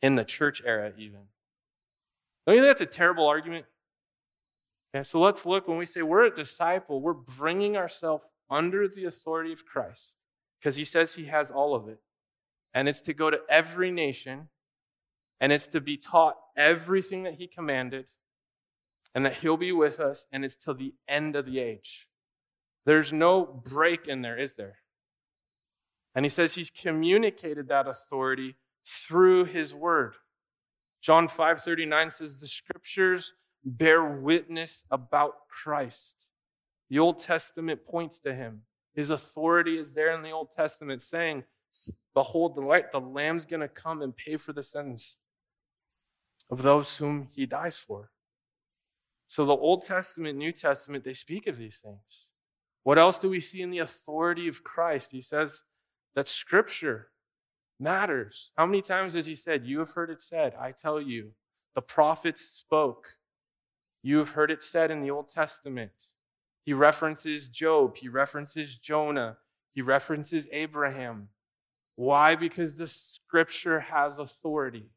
In 0.00 0.16
the 0.16 0.24
church 0.24 0.62
era, 0.64 0.92
even. 0.96 1.20
Don't 2.46 2.56
you 2.56 2.62
think 2.62 2.70
that's 2.70 2.80
a 2.80 2.96
terrible 2.96 3.26
argument? 3.26 3.66
So 5.04 5.20
let's 5.20 5.46
look 5.46 5.68
when 5.68 5.78
we 5.78 5.86
say 5.86 6.02
we're 6.02 6.24
a 6.24 6.34
disciple, 6.34 7.00
we're 7.00 7.12
bringing 7.12 7.76
ourselves 7.76 8.28
under 8.50 8.86
the 8.86 9.04
authority 9.04 9.52
of 9.52 9.64
Christ 9.64 10.16
because 10.58 10.76
he 10.76 10.84
says 10.84 11.14
he 11.14 11.26
has 11.26 11.50
all 11.50 11.74
of 11.74 11.88
it. 11.88 12.00
And 12.74 12.88
it's 12.88 13.00
to 13.02 13.14
go 13.14 13.30
to 13.30 13.38
every 13.48 13.90
nation 13.90 14.48
and 15.42 15.50
it's 15.50 15.66
to 15.66 15.80
be 15.80 15.96
taught 15.96 16.36
everything 16.56 17.24
that 17.24 17.34
he 17.34 17.48
commanded, 17.48 18.10
and 19.12 19.26
that 19.26 19.38
he'll 19.38 19.56
be 19.56 19.72
with 19.72 19.98
us, 19.98 20.24
and 20.30 20.44
it's 20.44 20.54
till 20.54 20.72
the 20.72 20.94
end 21.08 21.34
of 21.34 21.46
the 21.46 21.58
age. 21.58 22.06
There's 22.86 23.12
no 23.12 23.44
break 23.44 24.06
in 24.06 24.22
there, 24.22 24.38
is 24.38 24.54
there? 24.54 24.76
And 26.14 26.24
he 26.24 26.28
says 26.28 26.54
he's 26.54 26.70
communicated 26.70 27.66
that 27.68 27.88
authority 27.88 28.54
through 28.86 29.46
his 29.46 29.74
word. 29.74 30.14
John 31.00 31.26
5:39 31.26 32.10
says 32.10 32.36
the 32.36 32.46
scriptures 32.46 33.34
bear 33.64 34.04
witness 34.04 34.84
about 34.92 35.48
Christ. 35.48 36.28
The 36.88 37.00
Old 37.00 37.18
Testament 37.18 37.84
points 37.84 38.20
to 38.20 38.32
him. 38.32 38.62
His 38.94 39.10
authority 39.10 39.76
is 39.76 39.94
there 39.94 40.12
in 40.12 40.22
the 40.22 40.30
Old 40.30 40.52
Testament 40.52 41.02
saying, 41.02 41.44
Behold, 42.14 42.54
the 42.54 42.60
light, 42.60 42.92
the 42.92 43.00
Lamb's 43.00 43.46
going 43.46 43.60
to 43.60 43.68
come 43.68 44.02
and 44.02 44.14
pay 44.14 44.36
for 44.36 44.52
the 44.52 44.62
sins 44.62 45.16
of 46.52 46.60
those 46.60 46.98
whom 46.98 47.28
he 47.34 47.46
dies 47.46 47.78
for. 47.78 48.10
So 49.26 49.46
the 49.46 49.56
Old 49.56 49.86
Testament, 49.86 50.36
New 50.36 50.52
Testament, 50.52 51.02
they 51.02 51.14
speak 51.14 51.46
of 51.46 51.56
these 51.56 51.78
things. 51.78 52.28
What 52.82 52.98
else 52.98 53.16
do 53.16 53.30
we 53.30 53.40
see 53.40 53.62
in 53.62 53.70
the 53.70 53.78
authority 53.78 54.48
of 54.48 54.62
Christ? 54.62 55.12
He 55.12 55.22
says 55.22 55.62
that 56.14 56.28
scripture 56.28 57.08
matters. 57.80 58.50
How 58.54 58.66
many 58.66 58.82
times 58.82 59.14
has 59.14 59.24
he 59.24 59.34
said, 59.34 59.64
You 59.64 59.78
have 59.78 59.92
heard 59.92 60.10
it 60.10 60.20
said, 60.20 60.54
I 60.60 60.72
tell 60.72 61.00
you, 61.00 61.30
the 61.74 61.80
prophets 61.80 62.42
spoke. 62.42 63.16
You 64.02 64.18
have 64.18 64.30
heard 64.30 64.50
it 64.50 64.62
said 64.62 64.90
in 64.90 65.00
the 65.00 65.10
Old 65.10 65.30
Testament. 65.30 65.92
He 66.66 66.74
references 66.74 67.48
Job, 67.48 67.96
he 67.96 68.08
references 68.08 68.76
Jonah, 68.76 69.38
he 69.72 69.80
references 69.80 70.46
Abraham. 70.52 71.28
Why? 71.96 72.34
Because 72.34 72.74
the 72.74 72.88
scripture 72.88 73.80
has 73.80 74.18
authority. 74.18 74.90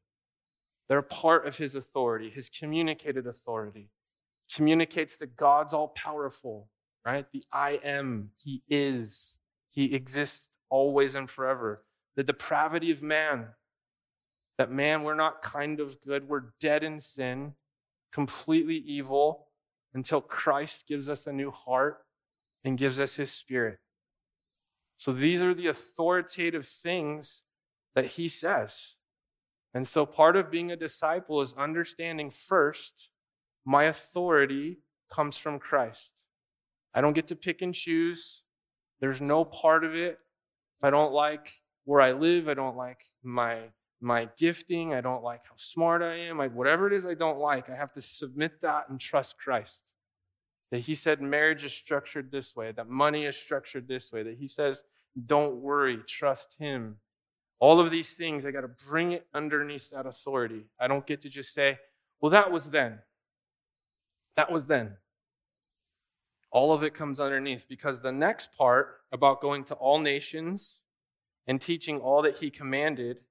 They're 0.87 1.01
part 1.01 1.47
of 1.47 1.57
his 1.57 1.75
authority, 1.75 2.29
his 2.29 2.49
communicated 2.49 3.25
authority. 3.25 3.89
Communicates 4.53 5.17
that 5.17 5.35
God's 5.35 5.73
all 5.73 5.87
powerful, 5.89 6.69
right? 7.05 7.25
The 7.31 7.43
I 7.51 7.79
am, 7.83 8.31
he 8.37 8.61
is, 8.69 9.39
he 9.71 9.95
exists 9.95 10.49
always 10.69 11.15
and 11.15 11.29
forever. 11.29 11.83
The 12.15 12.23
depravity 12.23 12.91
of 12.91 13.01
man, 13.01 13.47
that 14.57 14.71
man, 14.71 15.03
we're 15.03 15.15
not 15.15 15.41
kind 15.41 15.79
of 15.79 15.99
good, 16.01 16.29
we're 16.29 16.53
dead 16.59 16.83
in 16.83 16.99
sin, 16.99 17.53
completely 18.13 18.77
evil, 18.77 19.47
until 19.93 20.21
Christ 20.21 20.87
gives 20.87 21.09
us 21.09 21.25
a 21.25 21.33
new 21.33 21.51
heart 21.51 22.05
and 22.63 22.77
gives 22.77 22.99
us 22.99 23.15
his 23.15 23.31
spirit. 23.31 23.79
So 24.97 25.11
these 25.11 25.41
are 25.41 25.53
the 25.53 25.67
authoritative 25.67 26.65
things 26.65 27.43
that 27.95 28.05
he 28.05 28.29
says. 28.29 28.94
And 29.75 29.85
so 29.85 30.05
part 30.05 30.37
of 30.37 30.49
being 30.49 30.71
a 30.71 30.77
disciple 30.77 31.41
is 31.41 31.53
understanding 31.53 32.31
first 32.31 33.09
my 33.65 33.83
authority 33.83 34.79
comes 35.11 35.37
from 35.37 35.59
Christ. 35.59 36.21
I 36.93 37.01
don't 37.01 37.13
get 37.13 37.27
to 37.27 37.35
pick 37.35 37.61
and 37.61 37.73
choose. 37.73 38.43
There's 39.01 39.19
no 39.19 39.43
part 39.43 39.83
of 39.83 39.93
it. 39.93 40.19
If 40.79 40.83
I 40.83 40.91
don't 40.91 41.11
like 41.11 41.61
where 41.83 41.99
I 41.99 42.13
live, 42.13 42.47
I 42.47 42.53
don't 42.53 42.77
like 42.77 43.01
my 43.21 43.71
my 44.01 44.29
gifting, 44.37 44.93
I 44.93 45.01
don't 45.01 45.23
like 45.23 45.41
how 45.45 45.55
smart 45.55 46.03
I 46.03 46.15
am, 46.17 46.39
I, 46.39 46.47
whatever 46.47 46.85
it 46.85 46.93
is 46.93 47.05
I 47.05 47.13
don't 47.15 47.39
like, 47.39 47.69
I 47.69 47.75
have 47.75 47.93
to 47.93 48.01
submit 48.01 48.61
that 48.61 48.87
and 48.89 48.99
trust 48.99 49.37
Christ. 49.39 49.83
That 50.69 50.79
he 50.79 50.93
said 50.95 51.21
marriage 51.21 51.63
is 51.63 51.73
structured 51.73 52.29
this 52.29 52.55
way, 52.55 52.71
that 52.73 52.87
money 52.87 53.25
is 53.25 53.35
structured 53.35 53.87
this 53.87 54.11
way, 54.11 54.21
that 54.21 54.37
he 54.37 54.47
says, 54.47 54.83
don't 55.25 55.55
worry, 55.55 55.97
trust 56.05 56.55
him. 56.59 56.97
All 57.65 57.79
of 57.79 57.89
these 57.89 58.13
things, 58.13 58.45
I 58.45 58.51
got 58.51 58.61
to 58.61 58.67
bring 58.67 59.11
it 59.11 59.25
underneath 59.33 59.89
that 59.89 60.05
authority. 60.05 60.65
I 60.79 60.87
don't 60.87 61.07
get 61.07 61.21
to 61.21 61.29
just 61.29 61.51
say, 61.51 61.79
well, 62.21 62.29
that 62.29 62.51
was 62.51 62.69
then. 62.69 62.99
That 64.35 64.51
was 64.51 64.67
then. 64.67 64.97
All 66.51 66.71
of 66.73 66.83
it 66.83 66.93
comes 66.93 67.19
underneath 67.19 67.65
because 67.67 68.01
the 68.01 68.11
next 68.11 68.55
part 68.55 68.99
about 69.11 69.41
going 69.41 69.63
to 69.63 69.73
all 69.73 69.97
nations 69.97 70.81
and 71.47 71.59
teaching 71.59 71.99
all 71.99 72.21
that 72.21 72.37
he 72.37 72.51
commanded 72.51 73.21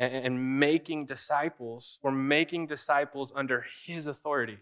and, 0.00 0.12
and 0.12 0.58
making 0.58 1.06
disciples, 1.06 2.00
we're 2.02 2.10
making 2.10 2.66
disciples 2.66 3.32
under 3.36 3.64
his 3.86 4.08
authority. 4.08 4.58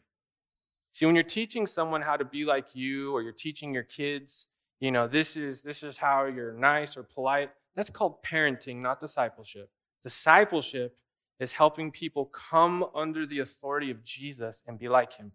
See, 0.92 1.07
when 1.07 1.14
you're 1.14 1.25
teaching 1.25 1.66
someone 1.66 2.02
how 2.02 2.19
to 2.19 2.25
be 2.26 2.45
like 2.45 2.76
you, 2.76 3.14
or 3.14 3.23
you're 3.23 3.33
teaching 3.33 3.73
your 3.73 3.83
kids, 3.83 4.49
you 4.78 4.90
know, 4.90 5.09
this 5.09 5.38
is 5.38 5.62
this 5.62 5.83
is 5.83 5.97
how 5.97 6.26
you're 6.26 6.52
nice 6.52 6.99
or 6.99 7.02
polite. 7.02 7.50
That's 7.80 7.88
called 7.88 8.22
parenting, 8.22 8.82
not 8.82 9.00
discipleship. 9.00 9.70
Discipleship 10.04 10.99
is 11.38 11.52
helping 11.52 11.90
people 11.90 12.26
come 12.26 12.84
under 12.94 13.25
the 13.25 13.38
authority 13.38 13.90
of 13.90 14.04
Jesus 14.04 14.60
and 14.66 14.78
be 14.78 14.87
like 14.87 15.14
him. 15.14 15.32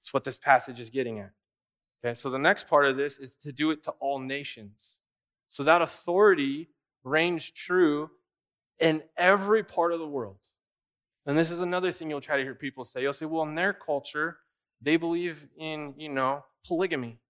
That's 0.00 0.12
what 0.12 0.24
this 0.24 0.36
passage 0.36 0.80
is 0.80 0.90
getting 0.90 1.20
at. 1.20 1.30
Okay, 2.04 2.16
so 2.18 2.28
the 2.28 2.40
next 2.40 2.66
part 2.66 2.86
of 2.86 2.96
this 2.96 3.18
is 3.18 3.36
to 3.36 3.52
do 3.52 3.70
it 3.70 3.84
to 3.84 3.92
all 4.00 4.18
nations. 4.18 4.96
So 5.46 5.62
that 5.62 5.80
authority 5.80 6.70
reigns 7.04 7.48
true 7.48 8.10
in 8.80 9.04
every 9.16 9.62
part 9.62 9.92
of 9.92 10.00
the 10.00 10.08
world. 10.08 10.48
And 11.24 11.38
this 11.38 11.52
is 11.52 11.60
another 11.60 11.92
thing 11.92 12.10
you'll 12.10 12.20
try 12.20 12.36
to 12.36 12.42
hear 12.42 12.56
people 12.56 12.84
say. 12.84 13.02
You'll 13.02 13.14
say, 13.14 13.26
well, 13.26 13.44
in 13.44 13.54
their 13.54 13.72
culture, 13.72 14.38
they 14.80 14.96
believe 14.96 15.46
in, 15.56 15.94
you 15.96 16.08
know, 16.08 16.44
polygamy. 16.66 17.20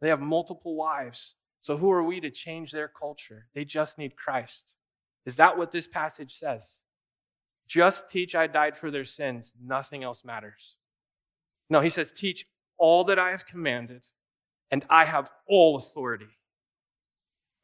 They 0.00 0.08
have 0.08 0.22
multiple 0.22 0.74
wives. 0.74 1.34
So 1.62 1.78
who 1.78 1.90
are 1.92 2.02
we 2.02 2.20
to 2.20 2.30
change 2.30 2.72
their 2.72 2.88
culture? 2.88 3.46
They 3.54 3.64
just 3.64 3.96
need 3.96 4.16
Christ. 4.16 4.74
Is 5.24 5.36
that 5.36 5.56
what 5.56 5.70
this 5.70 5.86
passage 5.86 6.34
says? 6.34 6.80
Just 7.68 8.10
teach 8.10 8.34
I 8.34 8.48
died 8.48 8.76
for 8.76 8.90
their 8.90 9.04
sins. 9.04 9.52
Nothing 9.64 10.02
else 10.02 10.24
matters. 10.24 10.76
No, 11.70 11.80
he 11.80 11.88
says, 11.88 12.12
teach 12.12 12.46
all 12.76 13.04
that 13.04 13.18
I 13.18 13.30
have 13.30 13.46
commanded, 13.46 14.08
and 14.70 14.84
I 14.90 15.04
have 15.04 15.30
all 15.48 15.76
authority. 15.76 16.36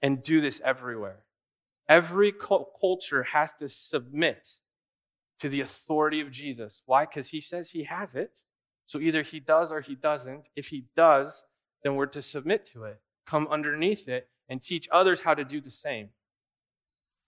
And 0.01 0.23
do 0.23 0.41
this 0.41 0.61
everywhere. 0.65 1.25
Every 1.89 2.33
culture 2.33 3.25
has 3.25 3.53
to 3.55 3.69
submit 3.69 4.59
to 5.41 5.49
the 5.49 5.61
authority 5.61 6.21
of 6.21 6.31
Jesus. 6.31 6.83
Why? 6.87 7.05
Because 7.05 7.31
he 7.31 7.41
says 7.41 7.71
he 7.71 7.83
has 7.85 8.15
it. 8.15 8.45
So 8.87 9.01
either 9.01 9.23
he 9.23 9.41
does 9.41 9.73
or 9.73 9.81
he 9.81 9.97
doesn't. 9.97 10.49
If 10.55 10.69
he 10.69 10.85
does, 10.95 11.43
then 11.83 11.97
we're 11.97 12.07
to 12.07 12.23
submit 12.23 12.65
to 12.67 12.85
it, 12.85 13.01
come 13.29 13.47
underneath 13.51 14.09
it, 14.09 14.29
and 14.49 14.63
teach 14.63 14.89
others 14.91 15.21
how 15.21 15.35
to 15.35 15.45
do 15.45 15.61
the 15.61 15.71
same. 15.71 16.09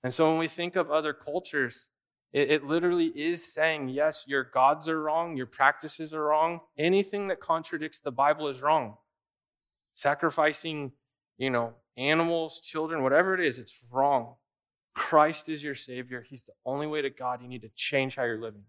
And 0.02 0.14
so 0.14 0.30
when 0.30 0.38
we 0.38 0.48
think 0.48 0.76
of 0.76 0.90
other 0.90 1.12
cultures, 1.12 1.88
it, 2.32 2.50
it, 2.50 2.64
literally 2.64 3.06
is 3.06 3.52
saying, 3.52 3.90
yes, 3.90 4.24
your 4.26 4.44
gods 4.44 4.88
are 4.88 5.02
wrong, 5.02 5.36
your 5.36 5.46
practices 5.46 6.14
are 6.14 6.24
wrong. 6.24 6.60
Anything 6.78 7.28
that 7.28 7.40
contradicts 7.40 7.98
the 7.98 8.12
Bible 8.12 8.48
is 8.48 8.62
wrong. 8.62 8.96
Sacrificing, 9.94 10.92
you 11.36 11.50
know, 11.50 11.74
animals, 11.96 12.60
children, 12.60 13.02
whatever 13.02 13.34
it 13.34 13.40
is, 13.40 13.58
it's 13.58 13.80
wrong. 13.90 14.36
Christ 14.94 15.48
is 15.48 15.62
your 15.62 15.74
Savior. 15.74 16.24
He's 16.28 16.42
the 16.42 16.52
only 16.64 16.86
way 16.86 17.02
to 17.02 17.10
God. 17.10 17.42
You 17.42 17.48
need 17.48 17.62
to 17.62 17.70
change 17.74 18.16
how 18.16 18.24
you're 18.24 18.40
living. 18.40 18.64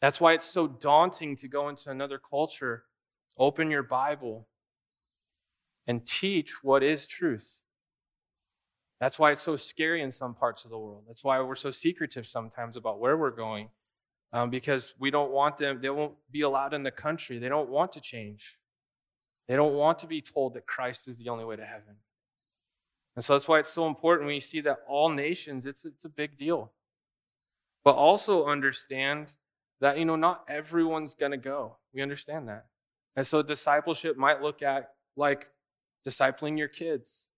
That's 0.00 0.20
why 0.20 0.34
it's 0.34 0.46
so 0.46 0.66
daunting 0.66 1.36
to 1.36 1.48
go 1.48 1.68
into 1.68 1.90
another 1.90 2.18
culture, 2.18 2.84
open 3.38 3.70
your 3.70 3.82
Bible, 3.82 4.46
and 5.86 6.06
teach 6.06 6.62
what 6.62 6.82
is 6.82 7.06
truth. 7.06 7.60
That's 9.00 9.18
why 9.18 9.32
it's 9.32 9.42
so 9.42 9.56
scary 9.56 10.02
in 10.02 10.10
some 10.10 10.34
parts 10.34 10.64
of 10.64 10.70
the 10.70 10.78
world. 10.78 11.04
That's 11.06 11.22
why 11.22 11.40
we're 11.40 11.54
so 11.54 11.70
secretive 11.70 12.26
sometimes 12.26 12.76
about 12.76 12.98
where 12.98 13.16
we're 13.16 13.30
going, 13.30 13.68
um, 14.32 14.50
because 14.50 14.94
we 14.98 15.10
don't 15.10 15.30
want 15.30 15.58
them, 15.58 15.80
they 15.82 15.90
won't 15.90 16.14
be 16.30 16.40
allowed 16.40 16.72
in 16.72 16.82
the 16.82 16.90
country. 16.90 17.38
They 17.38 17.48
don't 17.48 17.68
want 17.68 17.92
to 17.92 18.00
change. 18.00 18.58
They 19.48 19.54
don't 19.54 19.74
want 19.74 19.98
to 20.00 20.06
be 20.06 20.22
told 20.22 20.54
that 20.54 20.66
Christ 20.66 21.08
is 21.08 21.16
the 21.16 21.28
only 21.28 21.44
way 21.44 21.56
to 21.56 21.64
heaven. 21.64 21.96
And 23.14 23.24
so 23.24 23.34
that's 23.34 23.48
why 23.48 23.58
it's 23.58 23.72
so 23.72 23.86
important 23.86 24.26
when 24.26 24.34
you 24.34 24.40
see 24.40 24.60
that 24.62 24.80
all 24.88 25.08
nations, 25.08 25.64
it's, 25.66 25.84
it's 25.84 26.04
a 26.04 26.10
big 26.10 26.38
deal. 26.38 26.72
But 27.84 27.94
also 27.94 28.46
understand 28.46 29.34
that, 29.80 29.98
you 29.98 30.04
know, 30.04 30.16
not 30.16 30.44
everyone's 30.48 31.14
going 31.14 31.30
to 31.30 31.38
go. 31.38 31.76
We 31.94 32.02
understand 32.02 32.48
that. 32.48 32.66
And 33.14 33.26
so 33.26 33.42
discipleship 33.42 34.16
might 34.16 34.42
look 34.42 34.62
at 34.62 34.90
like 35.16 35.48
discipling 36.06 36.56
your 36.56 36.68
kids. 36.68 37.28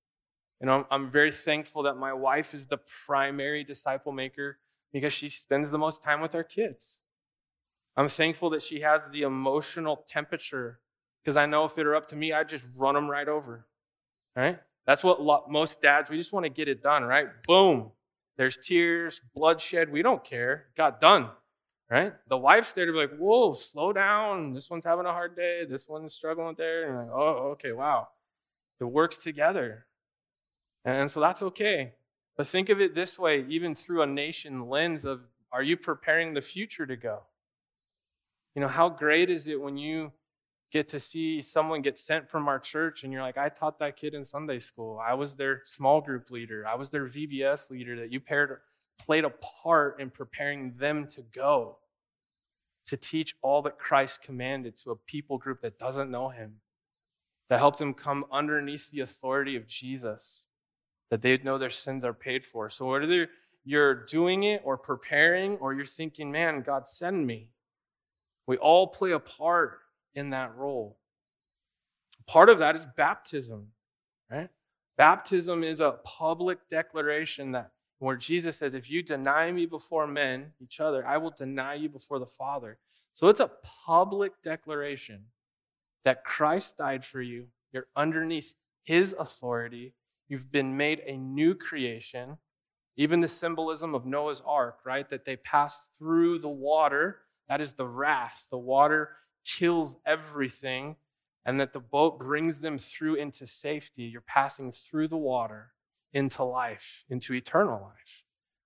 Know, 0.60 0.72
I'm, 0.72 0.84
I'm 0.90 1.10
very 1.10 1.30
thankful 1.30 1.84
that 1.84 1.96
my 1.96 2.12
wife 2.12 2.52
is 2.52 2.66
the 2.66 2.78
primary 3.06 3.62
disciple 3.62 4.12
maker 4.12 4.58
because 4.92 5.12
she 5.12 5.28
spends 5.28 5.70
the 5.70 5.78
most 5.78 6.02
time 6.02 6.20
with 6.20 6.34
our 6.34 6.42
kids. 6.42 6.98
I'm 7.96 8.08
thankful 8.08 8.50
that 8.50 8.62
she 8.62 8.80
has 8.80 9.08
the 9.10 9.22
emotional 9.22 10.04
temperature 10.08 10.80
because 11.22 11.36
I 11.36 11.46
know 11.46 11.64
if 11.64 11.76
it 11.78 11.84
were 11.84 11.94
up 11.94 12.08
to 12.08 12.16
me, 12.16 12.32
I'd 12.32 12.48
just 12.48 12.66
run 12.76 12.94
them 12.94 13.08
right 13.08 13.28
over. 13.28 13.66
Right? 14.34 14.58
That's 14.86 15.04
what 15.04 15.20
most 15.50 15.82
dads, 15.82 16.10
we 16.10 16.16
just 16.16 16.32
want 16.32 16.44
to 16.44 16.50
get 16.50 16.68
it 16.68 16.82
done, 16.82 17.04
right? 17.04 17.28
Boom. 17.46 17.90
There's 18.36 18.56
tears, 18.56 19.20
bloodshed. 19.34 19.90
We 19.92 20.00
don't 20.00 20.24
care. 20.24 20.66
Got 20.76 21.00
done, 21.00 21.28
right? 21.90 22.14
The 22.28 22.38
wife's 22.38 22.72
there 22.72 22.86
to 22.86 22.92
be 22.92 22.98
like, 22.98 23.16
whoa, 23.18 23.52
slow 23.52 23.92
down. 23.92 24.54
This 24.54 24.70
one's 24.70 24.84
having 24.84 25.06
a 25.06 25.12
hard 25.12 25.36
day. 25.36 25.64
This 25.68 25.88
one's 25.88 26.14
struggling 26.14 26.54
there. 26.56 26.88
And 26.88 26.96
like, 26.96 27.14
oh, 27.14 27.50
okay, 27.52 27.72
wow. 27.72 28.08
It 28.80 28.84
works 28.84 29.16
together. 29.16 29.86
And 30.84 31.10
so 31.10 31.20
that's 31.20 31.42
okay. 31.42 31.94
But 32.36 32.46
think 32.46 32.68
of 32.68 32.80
it 32.80 32.94
this 32.94 33.18
way, 33.18 33.44
even 33.48 33.74
through 33.74 34.02
a 34.02 34.06
nation 34.06 34.68
lens 34.68 35.04
of, 35.04 35.22
are 35.52 35.62
you 35.62 35.76
preparing 35.76 36.34
the 36.34 36.40
future 36.40 36.86
to 36.86 36.96
go? 36.96 37.22
You 38.54 38.62
know, 38.62 38.68
how 38.68 38.88
great 38.88 39.30
is 39.30 39.46
it 39.46 39.60
when 39.60 39.76
you 39.76 40.12
get 40.70 40.88
to 40.88 41.00
see 41.00 41.40
someone 41.40 41.82
get 41.82 41.98
sent 41.98 42.28
from 42.28 42.46
our 42.46 42.58
church 42.58 43.02
and 43.02 43.12
you're 43.12 43.22
like, 43.22 43.38
I 43.38 43.48
taught 43.48 43.78
that 43.78 43.96
kid 43.96 44.14
in 44.14 44.24
Sunday 44.24 44.58
school. 44.58 45.00
I 45.04 45.14
was 45.14 45.34
their 45.34 45.62
small 45.64 46.00
group 46.00 46.30
leader. 46.30 46.66
I 46.66 46.74
was 46.74 46.90
their 46.90 47.06
VBS 47.06 47.70
leader 47.70 47.96
that 47.96 48.12
you 48.12 48.20
paired, 48.20 48.58
played 48.98 49.24
a 49.24 49.30
part 49.30 50.00
in 50.00 50.10
preparing 50.10 50.74
them 50.76 51.06
to 51.08 51.22
go 51.22 51.78
to 52.86 52.96
teach 52.96 53.34
all 53.42 53.62
that 53.62 53.78
Christ 53.78 54.22
commanded 54.22 54.76
to 54.78 54.90
a 54.90 54.96
people 54.96 55.38
group 55.38 55.60
that 55.62 55.78
doesn't 55.78 56.10
know 56.10 56.28
him, 56.28 56.56
that 57.48 57.58
helped 57.58 57.78
them 57.78 57.94
come 57.94 58.24
underneath 58.30 58.90
the 58.90 59.00
authority 59.00 59.56
of 59.56 59.66
Jesus, 59.66 60.44
that 61.10 61.22
they'd 61.22 61.44
know 61.44 61.58
their 61.58 61.70
sins 61.70 62.04
are 62.04 62.12
paid 62.12 62.44
for. 62.44 62.68
So 62.68 62.86
whether 62.86 63.28
you're 63.64 64.06
doing 64.06 64.42
it 64.44 64.62
or 64.64 64.76
preparing 64.76 65.56
or 65.56 65.72
you're 65.72 65.84
thinking, 65.84 66.30
man, 66.30 66.62
God, 66.62 66.86
send 66.86 67.26
me, 67.26 67.48
we 68.46 68.56
all 68.56 68.86
play 68.86 69.12
a 69.12 69.18
part 69.18 69.78
in 70.14 70.30
that 70.30 70.54
role. 70.56 70.98
Part 72.26 72.50
of 72.50 72.58
that 72.58 72.76
is 72.76 72.86
baptism, 72.96 73.68
right? 74.30 74.50
Baptism 74.96 75.62
is 75.64 75.80
a 75.80 75.98
public 76.04 76.68
declaration 76.68 77.52
that 77.52 77.70
where 77.98 78.16
Jesus 78.16 78.56
says, 78.56 78.74
if 78.74 78.90
you 78.90 79.02
deny 79.02 79.50
me 79.50 79.66
before 79.66 80.06
men, 80.06 80.52
each 80.60 80.80
other, 80.80 81.06
I 81.06 81.16
will 81.16 81.30
deny 81.30 81.74
you 81.74 81.88
before 81.88 82.18
the 82.18 82.26
Father. 82.26 82.78
So 83.14 83.28
it's 83.28 83.40
a 83.40 83.50
public 83.86 84.32
declaration 84.42 85.24
that 86.04 86.24
Christ 86.24 86.78
died 86.78 87.04
for 87.04 87.20
you. 87.20 87.48
You're 87.72 87.88
underneath 87.96 88.54
his 88.82 89.14
authority. 89.18 89.94
You've 90.28 90.50
been 90.50 90.76
made 90.76 91.00
a 91.06 91.16
new 91.16 91.54
creation. 91.54 92.38
Even 92.96 93.20
the 93.20 93.28
symbolism 93.28 93.94
of 93.94 94.06
Noah's 94.06 94.42
ark, 94.44 94.80
right? 94.84 95.08
That 95.08 95.24
they 95.24 95.36
passed 95.36 95.82
through 95.98 96.40
the 96.40 96.48
water. 96.48 97.18
That 97.48 97.60
is 97.60 97.74
the 97.74 97.86
wrath. 97.86 98.46
The 98.50 98.58
water 98.58 99.10
kills 99.44 99.96
everything 100.06 100.96
and 101.44 101.58
that 101.58 101.72
the 101.72 101.80
boat 101.80 102.18
brings 102.18 102.60
them 102.60 102.76
through 102.76 103.14
into 103.14 103.46
safety. 103.46 104.02
You're 104.02 104.20
passing 104.20 104.70
through 104.72 105.08
the 105.08 105.16
water 105.16 105.72
into 106.12 106.44
life, 106.44 107.04
into 107.08 107.32
eternal 107.32 107.80
life. 107.80 108.24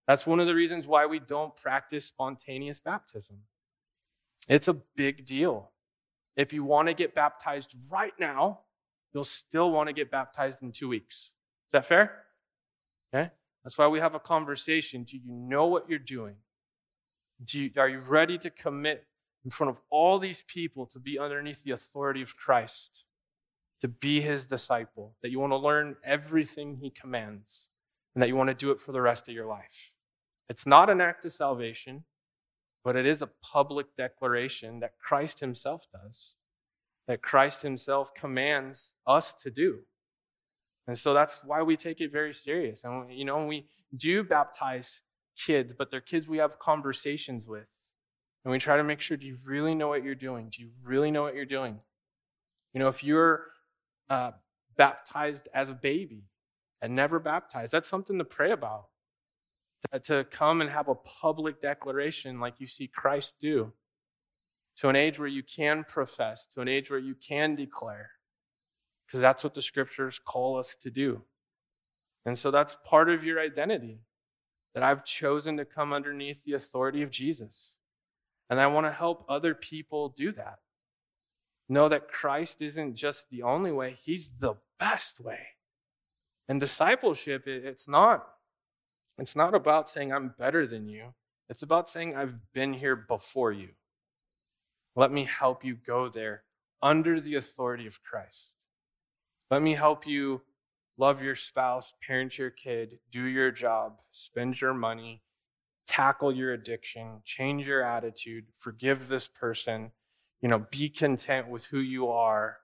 That's 0.08 0.26
one 0.26 0.40
of 0.40 0.46
the 0.46 0.54
reasons 0.54 0.86
why 0.86 1.06
we 1.06 1.20
don't 1.20 1.54
practice 1.54 2.06
spontaneous 2.06 2.80
baptism. 2.80 3.42
It's 4.48 4.66
a 4.66 4.74
big 4.74 5.24
deal. 5.24 5.70
If 6.36 6.52
you 6.52 6.64
want 6.64 6.88
to 6.88 6.94
get 6.94 7.14
baptized 7.14 7.74
right 7.90 8.14
now, 8.18 8.60
you'll 9.12 9.24
still 9.24 9.70
want 9.70 9.88
to 9.88 9.92
get 9.92 10.10
baptized 10.10 10.62
in 10.62 10.72
two 10.72 10.88
weeks. 10.88 11.30
Is 11.66 11.72
that 11.72 11.86
fair? 11.86 12.24
Okay. 13.14 13.30
That's 13.62 13.78
why 13.78 13.86
we 13.86 14.00
have 14.00 14.14
a 14.14 14.20
conversation. 14.20 15.04
Do 15.04 15.16
you 15.16 15.22
know 15.26 15.66
what 15.66 15.88
you're 15.88 15.98
doing? 15.98 16.36
Do 17.44 17.60
you, 17.60 17.70
are 17.76 17.88
you 17.88 18.00
ready 18.00 18.38
to 18.38 18.50
commit 18.50 19.06
in 19.44 19.50
front 19.50 19.70
of 19.70 19.80
all 19.90 20.18
these 20.18 20.42
people 20.42 20.86
to 20.86 20.98
be 20.98 21.18
underneath 21.18 21.62
the 21.64 21.72
authority 21.72 22.22
of 22.22 22.36
Christ, 22.36 23.04
to 23.80 23.88
be 23.88 24.20
his 24.20 24.46
disciple, 24.46 25.16
that 25.22 25.30
you 25.30 25.40
want 25.40 25.52
to 25.52 25.56
learn 25.56 25.96
everything 26.04 26.76
he 26.76 26.90
commands, 26.90 27.68
and 28.14 28.22
that 28.22 28.28
you 28.28 28.36
want 28.36 28.48
to 28.48 28.54
do 28.54 28.70
it 28.70 28.80
for 28.80 28.92
the 28.92 29.00
rest 29.00 29.28
of 29.28 29.34
your 29.34 29.46
life. 29.46 29.92
It's 30.48 30.66
not 30.66 30.90
an 30.90 31.00
act 31.00 31.24
of 31.24 31.32
salvation, 31.32 32.04
but 32.84 32.96
it 32.96 33.06
is 33.06 33.22
a 33.22 33.30
public 33.42 33.96
declaration 33.96 34.80
that 34.80 34.98
Christ 34.98 35.40
himself 35.40 35.86
does, 35.92 36.34
that 37.06 37.22
Christ 37.22 37.62
himself 37.62 38.14
commands 38.14 38.92
us 39.06 39.34
to 39.34 39.50
do. 39.50 39.80
And 40.86 40.98
so 40.98 41.14
that's 41.14 41.42
why 41.44 41.62
we 41.62 41.76
take 41.76 42.00
it 42.00 42.10
very 42.10 42.32
serious. 42.32 42.82
And, 42.84 43.12
you 43.12 43.24
know, 43.24 43.46
we 43.46 43.66
do 43.94 44.24
baptize 44.24 45.02
kids, 45.36 45.72
but 45.76 45.90
they're 45.90 46.00
kids 46.00 46.28
we 46.28 46.38
have 46.38 46.58
conversations 46.58 47.46
with. 47.46 47.68
And 48.44 48.50
we 48.50 48.58
try 48.58 48.76
to 48.76 48.84
make 48.84 49.00
sure 49.00 49.16
do 49.16 49.26
you 49.26 49.36
really 49.44 49.74
know 49.74 49.88
what 49.88 50.02
you're 50.02 50.14
doing? 50.16 50.50
Do 50.50 50.62
you 50.62 50.70
really 50.82 51.10
know 51.10 51.22
what 51.22 51.36
you're 51.36 51.44
doing? 51.44 51.78
You 52.74 52.80
know, 52.80 52.88
if 52.88 53.04
you're 53.04 53.46
uh, 54.10 54.32
baptized 54.76 55.48
as 55.54 55.68
a 55.68 55.74
baby 55.74 56.24
and 56.80 56.96
never 56.96 57.20
baptized, 57.20 57.72
that's 57.72 57.88
something 57.88 58.18
to 58.18 58.24
pray 58.24 58.50
about. 58.50 58.86
Uh, 59.90 59.98
to 59.98 60.24
come 60.30 60.60
and 60.60 60.70
have 60.70 60.88
a 60.88 60.94
public 60.94 61.60
declaration 61.60 62.38
like 62.38 62.54
you 62.58 62.66
see 62.66 62.86
Christ 62.86 63.36
do. 63.40 63.72
To 64.78 64.88
an 64.88 64.96
age 64.96 65.18
where 65.18 65.28
you 65.28 65.42
can 65.42 65.84
profess, 65.84 66.46
to 66.54 66.60
an 66.60 66.68
age 66.68 66.90
where 66.90 67.00
you 67.00 67.14
can 67.14 67.56
declare. 67.56 68.12
Because 69.06 69.20
that's 69.20 69.44
what 69.44 69.54
the 69.54 69.62
scriptures 69.62 70.20
call 70.24 70.58
us 70.58 70.76
to 70.82 70.90
do. 70.90 71.22
And 72.24 72.38
so 72.38 72.50
that's 72.50 72.76
part 72.84 73.10
of 73.10 73.24
your 73.24 73.40
identity 73.40 74.00
that 74.74 74.82
I've 74.82 75.04
chosen 75.04 75.56
to 75.56 75.64
come 75.64 75.92
underneath 75.92 76.44
the 76.44 76.54
authority 76.54 77.02
of 77.02 77.10
Jesus. 77.10 77.74
And 78.48 78.60
I 78.60 78.68
want 78.68 78.86
to 78.86 78.92
help 78.92 79.24
other 79.28 79.54
people 79.54 80.08
do 80.08 80.32
that. 80.32 80.58
Know 81.68 81.88
that 81.88 82.08
Christ 82.08 82.62
isn't 82.62 82.94
just 82.94 83.30
the 83.30 83.42
only 83.42 83.72
way, 83.72 83.96
He's 83.98 84.30
the 84.38 84.54
best 84.78 85.20
way. 85.20 85.40
And 86.48 86.60
discipleship, 86.60 87.46
it's 87.46 87.88
not, 87.88 88.26
it's 89.22 89.36
not 89.36 89.54
about 89.54 89.88
saying 89.88 90.12
I'm 90.12 90.34
better 90.36 90.66
than 90.66 90.88
you. 90.88 91.14
It's 91.48 91.62
about 91.62 91.88
saying 91.88 92.16
I've 92.16 92.34
been 92.52 92.74
here 92.74 92.96
before 92.96 93.52
you. 93.52 93.68
Let 94.96 95.12
me 95.12 95.26
help 95.26 95.64
you 95.64 95.76
go 95.76 96.08
there 96.08 96.42
under 96.82 97.20
the 97.20 97.36
authority 97.36 97.86
of 97.86 98.02
Christ. 98.02 98.54
Let 99.48 99.62
me 99.62 99.74
help 99.74 100.08
you 100.08 100.42
love 100.98 101.22
your 101.22 101.36
spouse, 101.36 101.94
parent 102.04 102.36
your 102.36 102.50
kid, 102.50 102.98
do 103.12 103.22
your 103.22 103.52
job, 103.52 104.00
spend 104.10 104.60
your 104.60 104.74
money, 104.74 105.22
tackle 105.86 106.32
your 106.32 106.52
addiction, 106.52 107.20
change 107.24 107.68
your 107.68 107.84
attitude, 107.84 108.46
forgive 108.56 109.06
this 109.06 109.28
person, 109.28 109.92
you 110.40 110.48
know, 110.48 110.66
be 110.70 110.88
content 110.88 111.46
with 111.48 111.66
who 111.66 111.78
you 111.78 112.08
are 112.08 112.56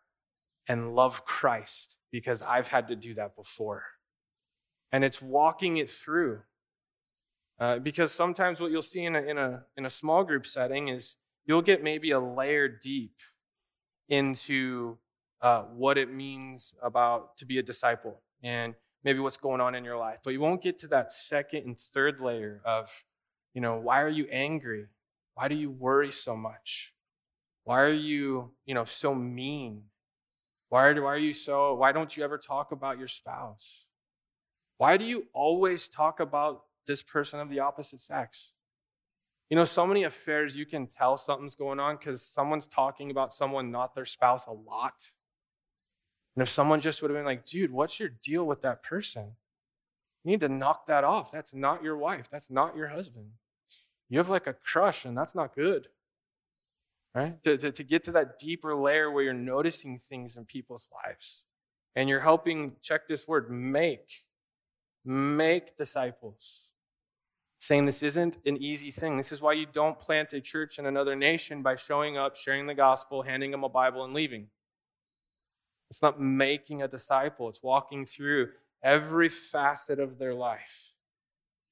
and 0.67 0.97
love 0.97 1.25
Christ 1.25 1.95
because 2.11 2.43
I've 2.43 2.69
had 2.69 2.89
to 2.89 2.97
do 2.97 3.15
that 3.15 3.37
before. 3.37 3.85
And 4.91 5.05
it's 5.05 5.23
walking 5.23 5.77
it 5.77 5.89
through. 5.89 6.41
Uh, 7.61 7.79
because 7.79 8.13
sometimes 8.13 8.61
what 8.61 8.71
you'll 8.71 8.83
see 8.83 9.05
in 9.05 9.17
a, 9.17 9.21
in, 9.21 9.37
a, 9.37 9.65
in 9.77 9.85
a 9.85 9.91
small 9.91 10.23
group 10.23 10.47
setting 10.47 10.89
is 10.89 11.17
you'll 11.45 11.63
get 11.63 11.83
maybe 11.83 12.13
a 12.13 12.21
layer 12.21 12.69
deep 12.69 13.17
into 14.09 14.97
uh, 15.43 15.63
what 15.63 15.99
it 15.99 16.13
means 16.13 16.75
about 16.83 17.37
to 17.37 17.45
be 17.45 17.59
a 17.59 17.63
disciple 17.63 18.21
and 18.43 18.75
maybe 19.03 19.19
what's 19.19 19.37
going 19.37 19.61
on 19.61 19.75
in 19.75 19.85
your 19.85 19.97
life. 19.97 20.19
But 20.23 20.35
you 20.35 20.41
won't 20.41 20.63
get 20.63 20.79
to 20.81 20.89
that 20.89 21.13
second 21.13 21.65
and 21.65 21.79
third 21.79 22.21
layer 22.21 22.61
of, 22.65 23.05
you 23.55 23.61
know, 23.61 23.77
why 23.77 24.03
are 24.03 24.09
you 24.09 24.29
angry? 24.31 24.87
Why 25.35 25.49
do 25.49 25.57
you 25.57 25.71
worry 25.71 26.13
so 26.13 26.37
much? 26.37 26.95
Why 27.65 27.81
are 27.81 27.93
you, 27.93 28.53
you 28.67 28.75
know, 28.75 28.85
so 28.85 29.15
mean? 29.15 29.85
Why 30.69 30.87
are, 30.87 31.03
why 31.03 31.09
are 31.09 31.19
you 31.19 31.33
so, 31.33 31.75
why 31.75 31.93
don't 31.93 32.17
you 32.17 32.23
ever 32.23 32.39
talk 32.39 32.73
about 32.73 32.99
your 32.99 33.09
spouse? 33.09 33.87
Why 34.77 34.97
do 34.97 35.05
you 35.05 35.27
always 35.33 35.89
talk 35.89 36.21
about 36.21 36.63
this 36.89 37.05
person 37.05 37.39
of 37.39 37.49
the 37.49 37.61
opposite 37.61 38.01
sex? 38.01 38.51
You 39.49 39.57
know, 39.57 39.65
so 39.65 39.87
many 39.87 40.03
affairs 40.03 40.57
you 40.57 40.67
can 40.67 40.89
tell 40.89 41.17
something's 41.17 41.55
going 41.55 41.79
on 41.79 41.97
because 41.97 42.21
someone's 42.21 42.67
talking 42.67 43.11
about 43.11 43.33
someone, 43.33 43.71
not 43.71 43.95
their 43.95 44.05
spouse, 44.05 44.47
a 44.47 44.53
lot. 44.53 45.11
And 46.35 46.43
if 46.43 46.49
someone 46.49 46.81
just 46.81 47.01
would 47.01 47.11
have 47.11 47.19
been 47.19 47.25
like, 47.25 47.47
dude, 47.47 47.71
what's 47.71 47.99
your 47.99 48.11
deal 48.11 48.45
with 48.45 48.63
that 48.63 48.83
person? 48.83 49.37
You 50.25 50.33
need 50.33 50.41
to 50.41 50.49
knock 50.49 50.87
that 50.87 51.05
off. 51.05 51.33
That's 51.33 51.55
not 51.55 51.83
your 51.83 51.97
wife. 51.97 52.29
That's 52.29 52.51
not 52.51 52.77
your 52.77 52.89
husband. 52.89 53.31
You 54.11 54.19
have 54.19 54.29
like 54.29 54.47
a 54.47 54.53
crush, 54.53 55.05
and 55.05 55.17
that's 55.17 55.35
not 55.35 55.55
good. 55.55 55.89
Right? 57.15 57.43
To, 57.45 57.57
to, 57.57 57.73
to 57.73 57.83
get 57.83 58.05
to 58.05 58.13
that 58.13 58.39
deeper 58.39 58.75
layer 58.77 59.11
where 59.11 59.25
you're 59.25 59.35
noticing 59.35 59.99
things 59.99 60.37
in 60.37 60.45
people's 60.45 60.89
lives. 61.05 61.45
And 61.97 62.09
you're 62.09 62.21
helping, 62.21 62.77
check 62.83 63.09
this 63.09 63.27
word, 63.27 63.51
make. 63.51 64.25
Make 65.05 65.77
disciples. 65.77 66.68
Saying 67.59 67.87
this 67.87 68.03
isn't 68.03 68.39
an 68.47 68.57
easy 68.57 68.91
thing. 68.91 69.17
This 69.17 69.33
is 69.33 69.43
why 69.43 69.53
you 69.53 69.67
don't 69.67 69.99
plant 69.99 70.33
a 70.33 70.41
church 70.41 70.79
in 70.79 70.87
another 70.87 71.17
nation 71.17 71.63
by 71.63 71.75
showing 71.75 72.17
up, 72.17 72.37
sharing 72.37 72.67
the 72.67 72.75
gospel, 72.75 73.23
handing 73.23 73.51
them 73.51 73.65
a 73.65 73.69
Bible, 73.69 74.05
and 74.05 74.15
leaving. 74.15 74.49
It's 75.91 76.03
not 76.03 76.21
making 76.21 76.83
a 76.83 76.89
disciple, 76.89 77.49
it's 77.49 77.63
walking 77.63 78.05
through 78.05 78.51
every 78.83 79.29
facet 79.29 79.99
of 79.99 80.19
their 80.19 80.35
life 80.35 80.93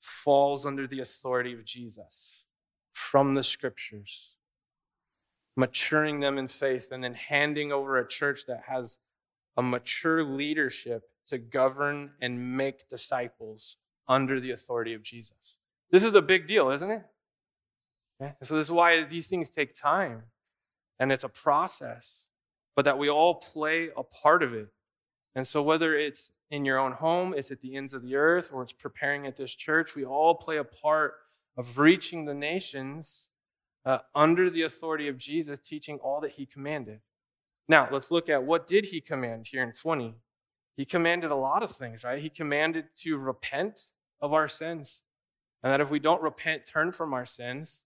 falls 0.00 0.64
under 0.64 0.86
the 0.86 1.00
authority 1.00 1.52
of 1.52 1.64
Jesus 1.64 2.44
from 2.92 3.34
the 3.34 3.42
scriptures, 3.42 4.34
maturing 5.56 6.20
them 6.20 6.38
in 6.38 6.48
faith, 6.48 6.90
and 6.90 7.04
then 7.04 7.14
handing 7.14 7.72
over 7.72 7.98
a 7.98 8.08
church 8.08 8.46
that 8.46 8.64
has 8.68 8.98
a 9.56 9.62
mature 9.62 10.24
leadership 10.24 11.10
to 11.26 11.38
govern 11.38 12.12
and 12.20 12.56
make 12.56 12.88
disciples 12.88 13.76
under 14.08 14.40
the 14.40 14.50
authority 14.50 14.94
of 14.94 15.02
Jesus. 15.02 15.56
This 15.90 16.02
is 16.02 16.14
a 16.14 16.22
big 16.22 16.46
deal, 16.46 16.70
isn't 16.70 16.90
it? 16.90 17.02
Okay? 18.20 18.34
So, 18.42 18.56
this 18.56 18.66
is 18.66 18.72
why 18.72 19.04
these 19.04 19.28
things 19.28 19.50
take 19.50 19.74
time 19.74 20.24
and 20.98 21.12
it's 21.12 21.24
a 21.24 21.28
process 21.28 22.26
but 22.76 22.84
that 22.84 22.98
we 22.98 23.08
all 23.08 23.34
play 23.34 23.88
a 23.96 24.02
part 24.02 24.42
of 24.42 24.52
it. 24.52 24.68
And 25.34 25.46
so, 25.46 25.62
whether 25.62 25.96
it's 25.96 26.30
in 26.50 26.64
your 26.64 26.78
own 26.78 26.92
home, 26.92 27.34
it's 27.34 27.50
at 27.50 27.62
the 27.62 27.74
ends 27.74 27.94
of 27.94 28.02
the 28.02 28.14
earth, 28.14 28.50
or 28.52 28.62
it's 28.62 28.72
preparing 28.72 29.26
at 29.26 29.36
this 29.36 29.54
church, 29.54 29.96
we 29.96 30.04
all 30.04 30.34
play 30.34 30.58
a 30.58 30.64
part 30.64 31.14
of 31.56 31.78
reaching 31.78 32.26
the 32.26 32.34
nations 32.34 33.28
uh, 33.84 33.98
under 34.14 34.48
the 34.50 34.62
authority 34.62 35.08
of 35.08 35.16
Jesus, 35.16 35.58
teaching 35.58 35.98
all 35.98 36.20
that 36.20 36.32
he 36.32 36.46
commanded. 36.46 37.00
Now, 37.68 37.88
let's 37.90 38.10
look 38.10 38.28
at 38.28 38.44
what 38.44 38.66
did 38.66 38.86
he 38.86 39.00
command 39.00 39.48
here 39.50 39.62
in 39.62 39.72
20. 39.72 40.14
He 40.76 40.84
commanded 40.84 41.30
a 41.30 41.36
lot 41.36 41.62
of 41.62 41.72
things, 41.72 42.04
right? 42.04 42.22
He 42.22 42.28
commanded 42.28 42.86
to 42.96 43.16
repent 43.16 43.88
of 44.20 44.32
our 44.32 44.46
sins. 44.46 45.02
And 45.62 45.72
that 45.72 45.80
if 45.80 45.90
we 45.90 45.98
don't 45.98 46.22
repent, 46.22 46.66
turn 46.66 46.92
from 46.92 47.12
our 47.12 47.26
sins, 47.26 47.82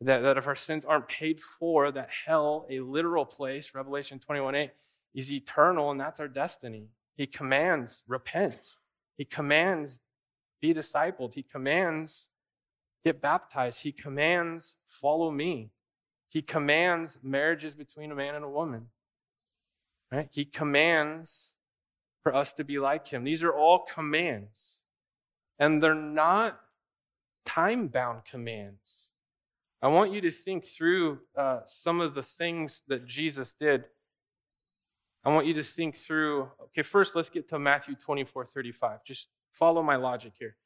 that, 0.00 0.22
that 0.22 0.38
if 0.38 0.46
our 0.46 0.54
sins 0.54 0.84
aren't 0.84 1.08
paid 1.08 1.40
for, 1.40 1.90
that 1.90 2.10
hell, 2.26 2.66
a 2.70 2.80
literal 2.80 3.24
place, 3.24 3.74
Revelation 3.74 4.18
21 4.18 4.54
8, 4.54 4.70
is 5.14 5.32
eternal, 5.32 5.90
and 5.90 6.00
that's 6.00 6.20
our 6.20 6.28
destiny. 6.28 6.88
He 7.16 7.26
commands, 7.26 8.02
repent. 8.06 8.76
He 9.16 9.24
commands, 9.24 10.00
be 10.60 10.72
discipled. 10.72 11.34
He 11.34 11.42
commands, 11.42 12.28
get 13.04 13.20
baptized. 13.20 13.82
He 13.82 13.92
commands, 13.92 14.76
follow 14.86 15.30
me. 15.30 15.70
He 16.28 16.42
commands 16.42 17.18
marriages 17.22 17.74
between 17.74 18.12
a 18.12 18.14
man 18.14 18.34
and 18.34 18.44
a 18.44 18.48
woman. 18.48 18.86
Right? 20.10 20.28
He 20.30 20.44
commands 20.44 21.52
for 22.22 22.34
us 22.34 22.52
to 22.54 22.64
be 22.64 22.78
like 22.78 23.08
him. 23.08 23.24
These 23.24 23.42
are 23.42 23.52
all 23.52 23.80
commands. 23.80 24.79
And 25.60 25.80
they're 25.80 25.94
not 25.94 26.58
time 27.46 27.86
bound 27.86 28.24
commands. 28.24 29.10
I 29.82 29.88
want 29.88 30.12
you 30.12 30.20
to 30.22 30.30
think 30.30 30.64
through 30.64 31.20
uh, 31.36 31.60
some 31.66 32.00
of 32.00 32.14
the 32.14 32.22
things 32.22 32.82
that 32.88 33.06
Jesus 33.06 33.52
did. 33.52 33.84
I 35.24 35.28
want 35.28 35.46
you 35.46 35.54
to 35.54 35.62
think 35.62 35.96
through. 35.96 36.48
Okay, 36.64 36.82
first, 36.82 37.14
let's 37.14 37.30
get 37.30 37.48
to 37.50 37.58
Matthew 37.58 37.94
24 37.94 38.46
35. 38.46 39.04
Just 39.04 39.28
follow 39.52 39.82
my 39.82 39.96
logic 39.96 40.32
here. 40.38 40.56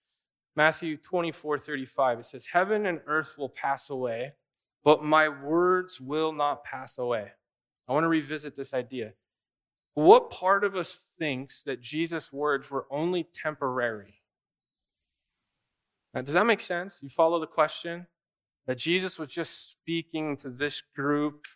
Matthew 0.56 0.96
24 0.96 1.58
35, 1.58 2.20
it 2.20 2.24
says, 2.26 2.46
Heaven 2.46 2.86
and 2.86 3.00
earth 3.06 3.36
will 3.36 3.48
pass 3.48 3.90
away, 3.90 4.34
but 4.84 5.02
my 5.02 5.28
words 5.28 6.00
will 6.00 6.32
not 6.32 6.64
pass 6.64 6.98
away. 6.98 7.32
I 7.88 7.92
want 7.92 8.04
to 8.04 8.08
revisit 8.08 8.54
this 8.54 8.72
idea. 8.72 9.14
What 9.94 10.30
part 10.30 10.64
of 10.64 10.74
us 10.74 11.08
thinks 11.18 11.62
that 11.64 11.80
Jesus' 11.80 12.32
words 12.32 12.70
were 12.70 12.86
only 12.90 13.24
temporary? 13.24 14.23
Now, 16.14 16.22
does 16.22 16.34
that 16.34 16.46
make 16.46 16.60
sense? 16.60 17.00
You 17.02 17.08
follow 17.08 17.40
the 17.40 17.46
question? 17.46 18.06
that 18.66 18.78
Jesus 18.78 19.18
was 19.18 19.30
just 19.30 19.70
speaking 19.70 20.36
to 20.38 20.48
this 20.48 20.82
group, 20.94 21.46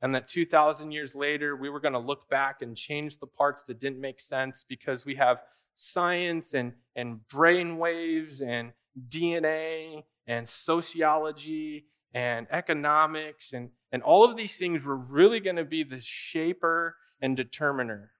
and 0.00 0.14
that 0.14 0.28
2,000 0.28 0.90
years 0.92 1.14
later, 1.14 1.56
we 1.56 1.68
were 1.68 1.80
going 1.80 1.92
to 1.92 1.98
look 1.98 2.28
back 2.28 2.62
and 2.62 2.76
change 2.76 3.18
the 3.18 3.26
parts 3.26 3.62
that 3.64 3.80
didn't 3.80 4.00
make 4.00 4.20
sense 4.20 4.64
because 4.68 5.04
we 5.04 5.16
have 5.16 5.38
science 5.74 6.54
and, 6.54 6.72
and 6.94 7.26
brain 7.28 7.78
waves 7.78 8.40
and 8.40 8.72
DNA 9.08 10.04
and 10.26 10.48
sociology 10.48 11.86
and 12.12 12.46
economics 12.50 13.52
and, 13.52 13.70
and 13.92 14.02
all 14.02 14.24
of 14.24 14.36
these 14.36 14.56
things 14.56 14.84
were 14.84 14.96
really 14.96 15.40
going 15.40 15.56
to 15.56 15.64
be 15.64 15.82
the 15.82 16.00
shaper 16.00 16.96
and 17.20 17.36
determiner. 17.36 18.12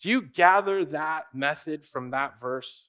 Do 0.00 0.10
you 0.10 0.22
gather 0.22 0.84
that 0.86 1.26
method 1.34 1.86
from 1.86 2.10
that 2.10 2.38
verse? 2.40 2.88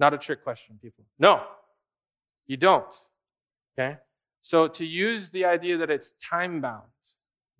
Not 0.00 0.14
a 0.14 0.18
trick 0.18 0.42
question, 0.42 0.78
people. 0.82 1.04
No, 1.18 1.42
you 2.46 2.56
don't. 2.56 2.92
Okay? 3.78 3.98
So 4.40 4.66
to 4.66 4.84
use 4.84 5.28
the 5.28 5.44
idea 5.44 5.76
that 5.76 5.90
it's 5.90 6.12
time 6.12 6.62
bound, 6.62 6.84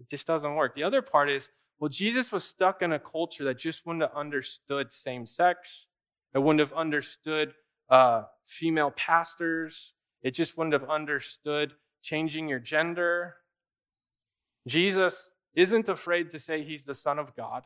it 0.01 0.09
just 0.09 0.27
doesn't 0.27 0.55
work. 0.55 0.75
The 0.75 0.83
other 0.83 1.03
part 1.03 1.29
is, 1.31 1.51
well, 1.79 1.91
Jesus 1.91 2.33
was 2.33 2.43
stuck 2.43 2.81
in 2.81 2.93
a 2.93 2.99
culture 2.99 3.45
that 3.45 3.59
just 3.59 3.87
wouldn't 3.87 4.03
have 4.03 4.15
understood 4.15 4.93
same 4.93 5.27
sex. 5.27 5.87
It 6.35 6.39
wouldn't 6.39 6.61
have 6.61 6.73
understood 6.73 7.53
uh, 7.91 8.23
female 8.47 8.91
pastors. 8.91 9.93
It 10.23 10.31
just 10.31 10.57
wouldn't 10.57 10.73
have 10.73 10.89
understood 10.89 11.75
changing 12.03 12.49
your 12.49 12.59
gender. 12.59 13.37
Jesus 14.67 15.31
isn't 15.55 15.89
afraid 15.89 16.31
to 16.31 16.39
say 16.39 16.63
he's 16.63 16.85
the 16.85 16.95
Son 16.95 17.19
of 17.19 17.35
God. 17.37 17.65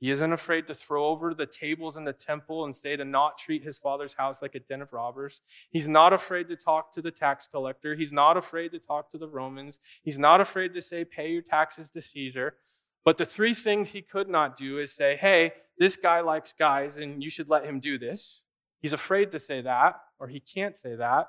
He 0.00 0.10
isn't 0.10 0.32
afraid 0.32 0.66
to 0.66 0.74
throw 0.74 1.06
over 1.06 1.32
the 1.32 1.46
tables 1.46 1.96
in 1.96 2.04
the 2.04 2.12
temple 2.12 2.64
and 2.64 2.76
say 2.76 2.96
to 2.96 3.04
not 3.04 3.38
treat 3.38 3.62
his 3.62 3.78
father's 3.78 4.14
house 4.14 4.42
like 4.42 4.54
a 4.54 4.60
den 4.60 4.82
of 4.82 4.92
robbers. 4.92 5.40
He's 5.70 5.88
not 5.88 6.12
afraid 6.12 6.48
to 6.48 6.56
talk 6.56 6.92
to 6.92 7.02
the 7.02 7.10
tax 7.10 7.46
collector. 7.46 7.94
He's 7.94 8.12
not 8.12 8.36
afraid 8.36 8.72
to 8.72 8.78
talk 8.78 9.10
to 9.10 9.18
the 9.18 9.28
Romans. 9.28 9.78
He's 10.02 10.18
not 10.18 10.40
afraid 10.40 10.74
to 10.74 10.82
say, 10.82 11.04
pay 11.04 11.30
your 11.30 11.42
taxes 11.42 11.90
to 11.90 12.02
Caesar. 12.02 12.56
But 13.04 13.18
the 13.18 13.24
three 13.24 13.54
things 13.54 13.90
he 13.90 14.02
could 14.02 14.28
not 14.28 14.56
do 14.56 14.78
is 14.78 14.92
say, 14.92 15.16
hey, 15.16 15.52
this 15.78 15.96
guy 15.96 16.20
likes 16.20 16.52
guys 16.52 16.96
and 16.96 17.22
you 17.22 17.30
should 17.30 17.48
let 17.48 17.64
him 17.64 17.80
do 17.80 17.98
this. 17.98 18.42
He's 18.80 18.92
afraid 18.92 19.30
to 19.30 19.38
say 19.38 19.62
that, 19.62 19.94
or 20.18 20.28
he 20.28 20.40
can't 20.40 20.76
say 20.76 20.94
that. 20.96 21.28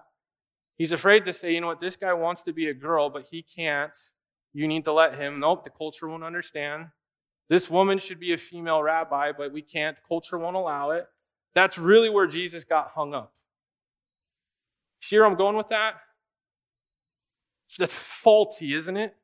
He's 0.77 0.91
afraid 0.91 1.23
to 1.25 1.33
say, 1.33 1.53
you 1.53 1.61
know 1.61 1.67
what, 1.67 1.79
this 1.79 1.95
guy 1.95 2.13
wants 2.13 2.41
to 2.43 2.53
be 2.53 2.67
a 2.67 2.73
girl, 2.73 3.09
but 3.09 3.27
he 3.31 3.41
can't. 3.41 3.95
You 4.53 4.67
need 4.67 4.83
to 4.85 4.91
let 4.91 5.15
him. 5.15 5.39
Nope, 5.39 5.63
the 5.63 5.69
culture 5.69 6.07
won't 6.07 6.23
understand. 6.23 6.87
This 7.49 7.69
woman 7.69 7.99
should 7.99 8.19
be 8.19 8.33
a 8.33 8.37
female 8.37 8.81
rabbi, 8.81 9.31
but 9.31 9.51
we 9.51 9.61
can't. 9.61 9.97
Culture 10.07 10.37
won't 10.37 10.55
allow 10.55 10.91
it. 10.91 11.07
That's 11.53 11.77
really 11.77 12.09
where 12.09 12.27
Jesus 12.27 12.63
got 12.63 12.91
hung 12.95 13.13
up. 13.13 13.33
See 14.99 15.17
where 15.17 15.25
I'm 15.25 15.35
going 15.35 15.55
with 15.55 15.69
that? 15.69 15.95
That's 17.77 17.93
faulty, 17.93 18.73
isn't 18.73 18.97
it? 18.97 19.15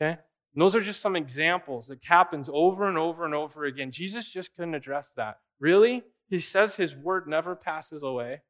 Okay? 0.00 0.18
And 0.54 0.62
those 0.62 0.76
are 0.76 0.80
just 0.80 1.00
some 1.00 1.16
examples. 1.16 1.90
It 1.90 2.00
happens 2.04 2.48
over 2.52 2.88
and 2.88 2.98
over 2.98 3.24
and 3.24 3.34
over 3.34 3.64
again. 3.64 3.90
Jesus 3.90 4.30
just 4.30 4.54
couldn't 4.54 4.74
address 4.74 5.12
that. 5.16 5.38
Really? 5.58 6.04
He 6.28 6.38
says 6.38 6.76
his 6.76 6.94
word 6.94 7.26
never 7.26 7.56
passes 7.56 8.02
away. 8.02 8.42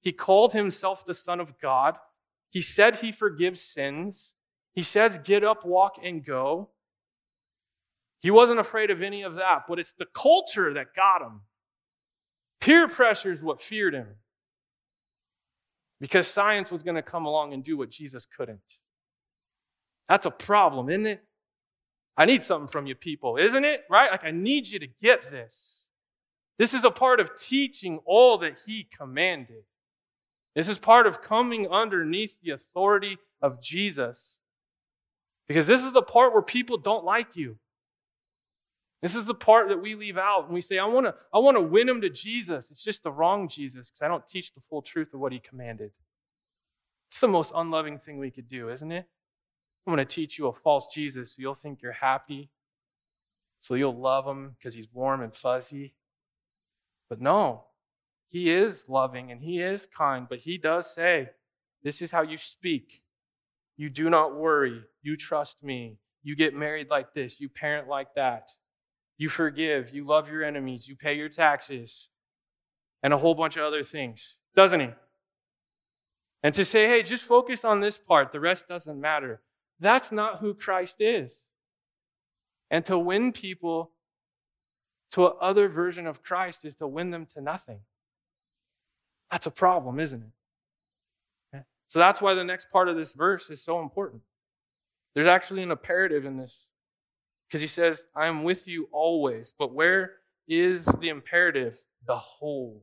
He 0.00 0.12
called 0.12 0.52
himself 0.52 1.06
the 1.06 1.14
Son 1.14 1.40
of 1.40 1.58
God. 1.60 1.96
He 2.50 2.60
said 2.60 2.96
he 2.96 3.12
forgives 3.12 3.60
sins. 3.60 4.34
He 4.72 4.82
says, 4.82 5.18
get 5.22 5.42
up, 5.42 5.64
walk, 5.64 5.96
and 6.02 6.24
go. 6.24 6.70
He 8.24 8.30
wasn't 8.30 8.58
afraid 8.58 8.90
of 8.90 9.02
any 9.02 9.20
of 9.20 9.34
that, 9.34 9.64
but 9.68 9.78
it's 9.78 9.92
the 9.92 10.06
culture 10.06 10.72
that 10.72 10.94
got 10.96 11.20
him. 11.20 11.42
Peer 12.58 12.88
pressure 12.88 13.30
is 13.30 13.42
what 13.42 13.60
feared 13.60 13.92
him. 13.92 14.14
Because 16.00 16.26
science 16.26 16.70
was 16.70 16.82
going 16.82 16.94
to 16.94 17.02
come 17.02 17.26
along 17.26 17.52
and 17.52 17.62
do 17.62 17.76
what 17.76 17.90
Jesus 17.90 18.24
couldn't. 18.24 18.78
That's 20.08 20.24
a 20.24 20.30
problem, 20.30 20.88
isn't 20.88 21.04
it? 21.04 21.22
I 22.16 22.24
need 22.24 22.42
something 22.42 22.66
from 22.66 22.86
you 22.86 22.94
people, 22.94 23.36
isn't 23.36 23.62
it? 23.62 23.82
Right? 23.90 24.10
Like, 24.10 24.24
I 24.24 24.30
need 24.30 24.68
you 24.68 24.78
to 24.78 24.88
get 25.02 25.30
this. 25.30 25.82
This 26.58 26.72
is 26.72 26.82
a 26.82 26.90
part 26.90 27.20
of 27.20 27.36
teaching 27.38 28.00
all 28.06 28.38
that 28.38 28.58
he 28.64 28.84
commanded. 28.84 29.64
This 30.54 30.70
is 30.70 30.78
part 30.78 31.06
of 31.06 31.20
coming 31.20 31.68
underneath 31.68 32.40
the 32.40 32.52
authority 32.52 33.18
of 33.42 33.60
Jesus. 33.60 34.38
Because 35.46 35.66
this 35.66 35.84
is 35.84 35.92
the 35.92 36.00
part 36.00 36.32
where 36.32 36.40
people 36.40 36.78
don't 36.78 37.04
like 37.04 37.36
you. 37.36 37.58
This 39.04 39.14
is 39.14 39.26
the 39.26 39.34
part 39.34 39.68
that 39.68 39.82
we 39.82 39.96
leave 39.96 40.16
out 40.16 40.46
and 40.46 40.54
we 40.54 40.62
say, 40.62 40.78
I 40.78 40.86
want 40.86 41.04
to 41.04 41.14
I 41.30 41.38
want 41.38 41.58
to 41.58 41.60
win 41.60 41.86
them 41.86 42.00
to 42.00 42.08
Jesus. 42.08 42.70
It's 42.70 42.82
just 42.82 43.02
the 43.02 43.12
wrong 43.12 43.50
Jesus 43.50 43.90
because 43.90 44.00
I 44.00 44.08
don't 44.08 44.26
teach 44.26 44.54
the 44.54 44.62
full 44.62 44.80
truth 44.80 45.12
of 45.12 45.20
what 45.20 45.30
he 45.30 45.38
commanded. 45.38 45.90
It's 47.10 47.20
the 47.20 47.28
most 47.28 47.52
unloving 47.54 47.98
thing 47.98 48.16
we 48.18 48.30
could 48.30 48.48
do, 48.48 48.70
isn't 48.70 48.90
it? 48.90 49.06
I'm 49.86 49.94
going 49.94 49.98
to 49.98 50.10
teach 50.10 50.38
you 50.38 50.46
a 50.46 50.54
false 50.54 50.86
Jesus 50.90 51.32
so 51.32 51.42
you'll 51.42 51.54
think 51.54 51.82
you're 51.82 51.92
happy, 51.92 52.48
so 53.60 53.74
you'll 53.74 53.94
love 54.00 54.26
him 54.26 54.56
because 54.58 54.72
he's 54.72 54.88
warm 54.90 55.20
and 55.20 55.34
fuzzy. 55.34 55.96
But 57.10 57.20
no, 57.20 57.64
he 58.30 58.48
is 58.48 58.88
loving 58.88 59.30
and 59.30 59.42
he 59.42 59.60
is 59.60 59.84
kind, 59.84 60.26
but 60.30 60.38
he 60.38 60.56
does 60.56 60.94
say, 60.94 61.28
This 61.82 62.00
is 62.00 62.10
how 62.10 62.22
you 62.22 62.38
speak. 62.38 63.02
You 63.76 63.90
do 63.90 64.08
not 64.08 64.34
worry. 64.34 64.84
You 65.02 65.18
trust 65.18 65.62
me. 65.62 65.98
You 66.22 66.34
get 66.34 66.54
married 66.54 66.88
like 66.88 67.12
this. 67.12 67.38
You 67.38 67.50
parent 67.50 67.86
like 67.86 68.14
that. 68.14 68.48
You 69.16 69.28
forgive. 69.28 69.94
You 69.94 70.04
love 70.04 70.30
your 70.30 70.42
enemies. 70.42 70.88
You 70.88 70.96
pay 70.96 71.14
your 71.14 71.28
taxes. 71.28 72.08
And 73.02 73.12
a 73.12 73.18
whole 73.18 73.34
bunch 73.34 73.56
of 73.56 73.64
other 73.64 73.82
things, 73.82 74.36
doesn't 74.56 74.80
he? 74.80 74.88
And 76.42 76.54
to 76.54 76.64
say, 76.64 76.88
hey, 76.88 77.02
just 77.02 77.24
focus 77.24 77.64
on 77.64 77.80
this 77.80 77.98
part, 77.98 78.32
the 78.32 78.40
rest 78.40 78.68
doesn't 78.68 79.00
matter. 79.00 79.40
That's 79.80 80.10
not 80.12 80.38
who 80.38 80.54
Christ 80.54 80.96
is. 81.00 81.46
And 82.70 82.84
to 82.86 82.98
win 82.98 83.32
people 83.32 83.90
to 85.12 85.36
another 85.38 85.68
version 85.68 86.06
of 86.06 86.22
Christ 86.22 86.64
is 86.64 86.74
to 86.76 86.86
win 86.86 87.10
them 87.10 87.26
to 87.34 87.40
nothing. 87.40 87.80
That's 89.30 89.46
a 89.46 89.50
problem, 89.50 90.00
isn't 90.00 90.22
it? 91.52 91.64
So 91.88 91.98
that's 91.98 92.20
why 92.20 92.34
the 92.34 92.42
next 92.42 92.72
part 92.72 92.88
of 92.88 92.96
this 92.96 93.12
verse 93.12 93.50
is 93.50 93.62
so 93.62 93.80
important. 93.80 94.22
There's 95.14 95.28
actually 95.28 95.62
an 95.62 95.70
imperative 95.70 96.24
in 96.24 96.38
this 96.38 96.68
because 97.54 97.62
he 97.62 97.68
says, 97.68 98.02
I 98.16 98.26
am 98.26 98.42
with 98.42 98.66
you 98.66 98.88
always. 98.90 99.54
But 99.56 99.72
where 99.72 100.14
is 100.48 100.86
the 100.86 101.08
imperative? 101.08 101.84
Behold. 102.04 102.82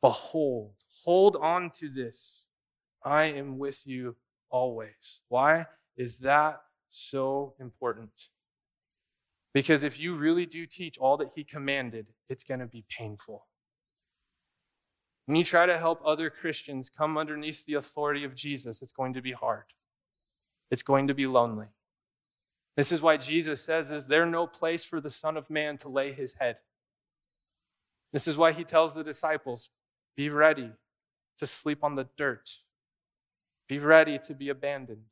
Behold. 0.00 0.72
Hold 1.04 1.36
on 1.36 1.68
to 1.74 1.90
this. 1.90 2.44
I 3.04 3.24
am 3.24 3.58
with 3.58 3.86
you 3.86 4.16
always. 4.48 5.20
Why 5.28 5.66
is 5.94 6.20
that 6.20 6.62
so 6.88 7.52
important? 7.60 8.28
Because 9.52 9.82
if 9.82 10.00
you 10.00 10.14
really 10.14 10.46
do 10.46 10.64
teach 10.64 10.96
all 10.96 11.18
that 11.18 11.32
he 11.34 11.44
commanded, 11.44 12.06
it's 12.30 12.44
going 12.44 12.60
to 12.60 12.66
be 12.66 12.86
painful. 12.88 13.44
When 15.26 15.36
you 15.36 15.44
try 15.44 15.66
to 15.66 15.76
help 15.76 16.00
other 16.02 16.30
Christians 16.30 16.88
come 16.88 17.18
underneath 17.18 17.66
the 17.66 17.74
authority 17.74 18.24
of 18.24 18.34
Jesus, 18.34 18.80
it's 18.80 18.90
going 18.90 19.12
to 19.12 19.20
be 19.20 19.32
hard. 19.32 19.64
It's 20.70 20.82
going 20.82 21.08
to 21.08 21.14
be 21.14 21.26
lonely. 21.26 21.66
This 22.76 22.90
is 22.90 23.02
why 23.02 23.16
Jesus 23.16 23.62
says, 23.62 23.90
Is 23.90 24.06
there 24.06 24.26
no 24.26 24.46
place 24.46 24.84
for 24.84 25.00
the 25.00 25.10
Son 25.10 25.36
of 25.36 25.50
Man 25.50 25.76
to 25.78 25.88
lay 25.88 26.12
his 26.12 26.34
head? 26.34 26.56
This 28.12 28.26
is 28.26 28.36
why 28.36 28.52
he 28.52 28.64
tells 28.64 28.94
the 28.94 29.04
disciples, 29.04 29.70
Be 30.16 30.28
ready 30.28 30.72
to 31.38 31.46
sleep 31.46 31.82
on 31.82 31.96
the 31.96 32.08
dirt, 32.16 32.58
be 33.68 33.78
ready 33.78 34.18
to 34.18 34.34
be 34.34 34.48
abandoned. 34.48 35.04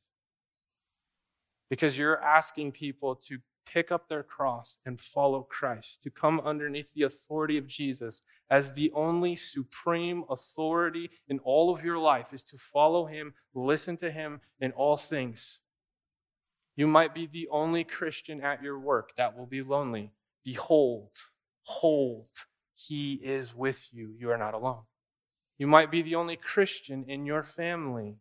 Because 1.69 1.97
you're 1.97 2.23
asking 2.23 2.73
people 2.73 3.15
to 3.15 3.39
pick 3.65 3.93
up 3.93 4.09
their 4.09 4.25
cross 4.25 4.79
and 4.85 5.01
follow 5.01 5.43
Christ, 5.43 6.03
to 6.03 6.11
come 6.11 6.41
underneath 6.41 6.93
the 6.93 7.05
authority 7.05 7.57
of 7.57 7.69
Jesus 7.69 8.23
as 8.51 8.73
the 8.73 8.91
only 8.93 9.37
supreme 9.37 10.25
authority 10.29 11.11
in 11.29 11.39
all 11.41 11.73
of 11.73 11.85
your 11.85 11.99
life, 11.99 12.33
is 12.33 12.43
to 12.45 12.59
follow 12.59 13.07
him, 13.07 13.35
listen 13.55 13.97
to 13.99 14.11
him 14.11 14.41
in 14.61 14.73
all 14.73 14.97
things. 14.97 15.61
You 16.81 16.87
might 16.87 17.15
be 17.15 17.27
the 17.27 17.47
only 17.51 17.85
Christian 17.85 18.41
at 18.41 18.63
your 18.63 18.79
work 18.79 19.11
that 19.19 19.37
will 19.37 19.45
be 19.45 19.61
lonely. 19.61 20.13
Behold, 20.43 21.11
hold, 21.65 22.31
he 22.75 23.21
is 23.23 23.55
with 23.55 23.89
you. 23.93 24.15
You 24.19 24.31
are 24.31 24.39
not 24.39 24.55
alone. 24.55 24.85
You 25.59 25.67
might 25.67 25.91
be 25.91 26.01
the 26.01 26.15
only 26.15 26.37
Christian 26.37 27.05
in 27.07 27.27
your 27.27 27.43
family. 27.43 28.17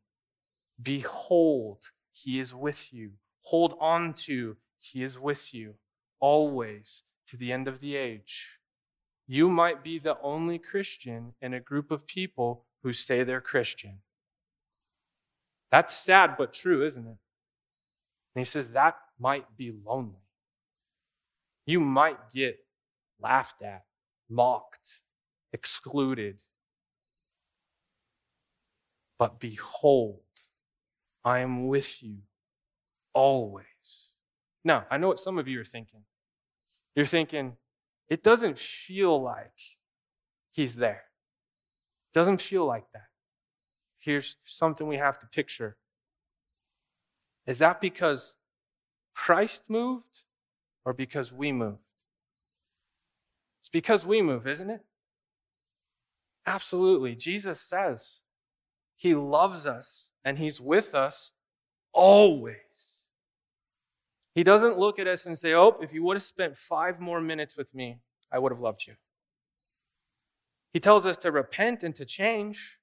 Behold, 0.78 1.84
he 2.12 2.38
is 2.38 2.54
with 2.54 2.92
you. 2.92 3.12
Hold 3.44 3.78
on 3.80 4.14
to 4.26 4.58
he 4.78 5.04
is 5.04 5.18
with 5.18 5.54
you 5.54 5.76
always 6.20 7.04
to 7.28 7.38
the 7.38 7.54
end 7.54 7.66
of 7.70 7.80
the 7.80 7.96
age. 7.96 8.60
You 9.26 9.48
might 9.48 9.86
be 9.86 10.00
the 10.00 10.18
only 10.22 10.58
Christian 10.60 11.34
in 11.42 11.54
a 11.54 11.62
group 11.62 11.92
of 11.92 12.06
people 12.06 12.66
who 12.84 12.92
say 12.92 13.24
they're 13.24 13.40
Christian. 13.40 14.00
That's 15.72 15.96
sad 15.96 16.36
but 16.38 16.52
true, 16.52 16.86
isn't 16.86 17.08
it? 17.08 17.20
And 18.40 18.46
he 18.46 18.46
says 18.46 18.70
that 18.70 18.96
might 19.20 19.58
be 19.58 19.74
lonely. 19.86 20.24
You 21.66 21.80
might 21.80 22.32
get 22.34 22.60
laughed 23.22 23.62
at, 23.62 23.84
mocked, 24.30 25.02
excluded. 25.52 26.42
But 29.18 29.40
behold, 29.40 30.22
I 31.24 31.40
am 31.40 31.68
with 31.68 32.02
you 32.02 32.20
always 33.14 33.66
now, 34.64 34.86
I 34.92 34.98
know 34.98 35.08
what 35.08 35.20
some 35.20 35.40
of 35.40 35.48
you 35.48 35.60
are 35.62 35.66
thinking. 35.66 36.02
You're 36.96 37.06
thinking, 37.06 37.54
it 38.08 38.22
doesn't 38.22 38.60
feel 38.60 39.20
like 39.20 39.78
he's 40.52 40.76
there. 40.76 41.06
Doesn't 42.14 42.40
feel 42.40 42.66
like 42.66 42.86
that. 42.94 43.08
Here's 43.98 44.36
something 44.46 44.88
we 44.88 44.98
have 44.98 45.20
to 45.22 45.26
picture. 45.26 45.78
Is 47.46 47.60
that 47.60 47.82
because 47.82 48.36
Christ 49.14 49.70
moved 49.70 50.24
or 50.86 50.94
because 50.94 51.32
we 51.32 51.52
moved? 51.52 51.80
It's 53.62 53.70
because 53.70 54.06
we 54.06 54.22
move, 54.22 54.48
isn't 54.48 54.70
it? 54.70 54.82
Absolutely. 56.46 57.16
Jesus 57.16 57.60
says 57.60 58.20
he 58.96 59.14
loves 59.14 59.66
us 59.66 60.10
and 60.24 60.38
he's 60.38 60.60
with 60.60 60.96
us 60.96 61.32
always. 61.94 63.02
He 64.34 64.44
doesn't 64.44 64.78
look 64.78 65.00
at 65.00 65.08
us 65.08 65.26
and 65.26 65.38
say, 65.38 65.54
Oh, 65.54 65.78
if 65.82 65.94
you 65.94 66.04
would 66.04 66.18
have 66.18 66.24
spent 66.24 66.58
five 66.58 67.00
more 67.00 67.22
minutes 67.22 67.58
with 67.58 67.74
me, 67.74 68.00
I 68.32 68.40
would 68.40 68.52
have 68.52 68.62
loved 68.62 68.86
you. 68.88 68.96
He 70.72 70.80
tells 70.80 71.06
us 71.06 71.18
to 71.18 71.32
repent 71.32 71.84
and 71.84 71.96
to 71.96 72.06
change. 72.06 72.78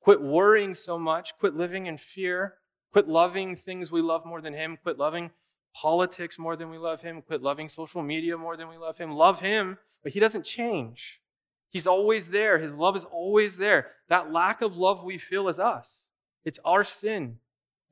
Quit 0.00 0.22
worrying 0.22 0.74
so 0.74 0.98
much. 0.98 1.36
Quit 1.38 1.54
living 1.54 1.86
in 1.86 1.96
fear. 1.98 2.54
Quit 2.96 3.08
loving 3.08 3.56
things 3.56 3.92
we 3.92 4.00
love 4.00 4.24
more 4.24 4.40
than 4.40 4.54
Him. 4.54 4.78
Quit 4.82 4.96
loving 4.96 5.30
politics 5.74 6.38
more 6.38 6.56
than 6.56 6.70
we 6.70 6.78
love 6.78 7.02
Him. 7.02 7.20
Quit 7.20 7.42
loving 7.42 7.68
social 7.68 8.02
media 8.02 8.38
more 8.38 8.56
than 8.56 8.68
we 8.68 8.78
love 8.78 8.96
Him. 8.96 9.12
Love 9.12 9.42
Him, 9.42 9.76
but 10.02 10.12
He 10.12 10.18
doesn't 10.18 10.46
change. 10.46 11.20
He's 11.68 11.86
always 11.86 12.28
there. 12.28 12.56
His 12.56 12.74
love 12.74 12.96
is 12.96 13.04
always 13.04 13.58
there. 13.58 13.88
That 14.08 14.32
lack 14.32 14.62
of 14.62 14.78
love 14.78 15.04
we 15.04 15.18
feel 15.18 15.46
is 15.48 15.58
us. 15.58 16.08
It's 16.42 16.58
our 16.64 16.82
sin. 16.82 17.36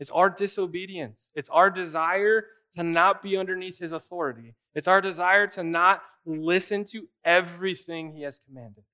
It's 0.00 0.10
our 0.10 0.30
disobedience. 0.30 1.28
It's 1.34 1.50
our 1.50 1.68
desire 1.68 2.46
to 2.72 2.82
not 2.82 3.22
be 3.22 3.36
underneath 3.36 3.80
His 3.80 3.92
authority. 3.92 4.54
It's 4.74 4.88
our 4.88 5.02
desire 5.02 5.46
to 5.48 5.62
not 5.62 6.02
listen 6.24 6.82
to 6.92 7.08
everything 7.22 8.14
He 8.14 8.22
has 8.22 8.38
commanded. 8.38 8.84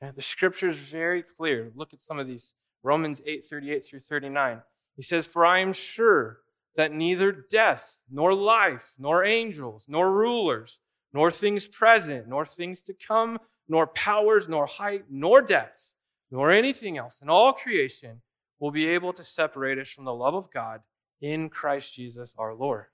The 0.00 0.22
scripture 0.22 0.68
is 0.68 0.78
very 0.78 1.24
clear. 1.24 1.72
Look 1.74 1.92
at 1.92 2.00
some 2.00 2.20
of 2.20 2.28
these. 2.28 2.52
Romans 2.84 3.20
8 3.26 3.44
38 3.44 3.84
through 3.84 3.98
39. 3.98 4.62
He 4.96 5.02
says, 5.02 5.26
For 5.26 5.44
I 5.44 5.60
am 5.60 5.72
sure 5.72 6.38
that 6.76 6.92
neither 6.92 7.32
death, 7.32 8.00
nor 8.10 8.34
life, 8.34 8.94
nor 8.98 9.24
angels, 9.24 9.86
nor 9.88 10.12
rulers, 10.12 10.78
nor 11.12 11.30
things 11.30 11.66
present, 11.66 12.28
nor 12.28 12.44
things 12.44 12.82
to 12.82 12.94
come, 12.94 13.38
nor 13.68 13.86
powers, 13.86 14.48
nor 14.48 14.66
height, 14.66 15.04
nor 15.10 15.42
depth, 15.42 15.94
nor 16.30 16.50
anything 16.50 16.98
else 16.98 17.22
in 17.22 17.28
all 17.28 17.52
creation 17.52 18.22
will 18.58 18.70
be 18.70 18.86
able 18.86 19.12
to 19.12 19.24
separate 19.24 19.78
us 19.78 19.88
from 19.88 20.04
the 20.04 20.14
love 20.14 20.34
of 20.34 20.52
God 20.52 20.80
in 21.20 21.48
Christ 21.48 21.94
Jesus 21.94 22.34
our 22.38 22.54
Lord. 22.54 22.86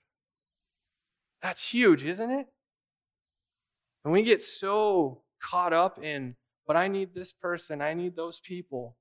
That's 1.42 1.70
huge, 1.70 2.04
isn't 2.04 2.30
it? 2.30 2.46
And 4.04 4.12
we 4.12 4.22
get 4.22 4.42
so 4.42 5.22
caught 5.40 5.72
up 5.72 6.02
in, 6.02 6.36
but 6.66 6.76
I 6.76 6.88
need 6.88 7.14
this 7.14 7.32
person, 7.32 7.82
I 7.82 7.94
need 7.94 8.16
those 8.16 8.40
people. 8.40 8.96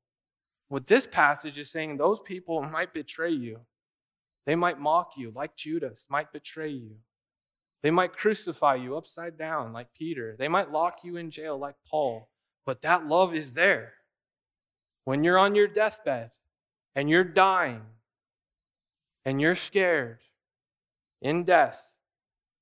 What 0.71 0.88
this 0.88 1.05
passage 1.05 1.57
is 1.57 1.69
saying, 1.69 1.97
those 1.97 2.21
people 2.21 2.62
might 2.62 2.93
betray 2.93 3.31
you. 3.31 3.60
They 4.45 4.55
might 4.55 4.79
mock 4.79 5.17
you, 5.17 5.34
like 5.36 5.57
Judas, 5.57 6.07
might 6.10 6.31
betray 6.31 6.69
you. 6.69 6.95
They 7.84 7.91
might 7.91 8.15
crucify 8.15 8.75
you 8.75 8.95
upside 8.95 9.38
down, 9.38 9.73
like 9.73 9.93
Peter. 9.93 10.38
They 10.39 10.47
might 10.47 10.71
lock 10.71 10.99
you 11.03 11.17
in 11.17 11.29
jail, 11.29 11.57
like 11.57 11.75
Paul. 11.86 12.29
But 12.65 12.84
that 12.84 13.05
love 13.05 13.36
is 13.36 13.51
there. 13.51 13.95
When 15.03 15.25
you're 15.25 15.38
on 15.38 15.55
your 15.55 15.67
deathbed 15.67 16.31
and 16.95 17.10
you're 17.10 17.25
dying 17.25 17.81
and 19.25 19.41
you're 19.41 19.55
scared 19.55 20.19
in 21.21 21.43
death, 21.43 21.95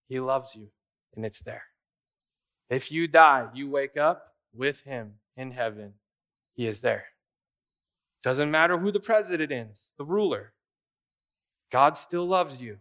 He 0.08 0.20
loves 0.20 0.56
you 0.56 0.70
and 1.16 1.24
it's 1.24 1.44
there. 1.44 1.66
If 2.72 2.92
you 2.92 3.08
die, 3.08 3.50
you 3.54 3.70
wake 3.70 3.98
up 3.98 4.34
with 4.52 4.82
Him 4.82 5.20
in 5.38 5.52
heaven. 5.52 5.94
He 6.56 6.66
is 6.66 6.82
there. 6.82 7.06
Doesn't 8.24 8.52
matter 8.52 8.78
who 8.78 8.92
the 8.92 9.00
president 9.00 9.52
is, 9.52 9.92
the 9.98 10.06
ruler. 10.06 10.54
God 11.72 11.98
still 11.98 12.26
loves 12.26 12.62
you 12.62 12.80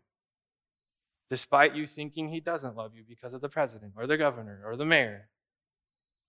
despite 1.31 1.75
you 1.75 1.87
thinking 1.87 2.29
he 2.29 2.41
doesn't 2.41 2.77
love 2.77 2.95
you 2.95 3.05
because 3.07 3.35
of 3.35 3.41
the 3.41 3.49
president 3.49 3.93
or 3.97 4.07
the 4.07 4.17
governor 4.17 4.63
or 4.65 4.77
the 4.77 4.85
mayor. 4.85 5.29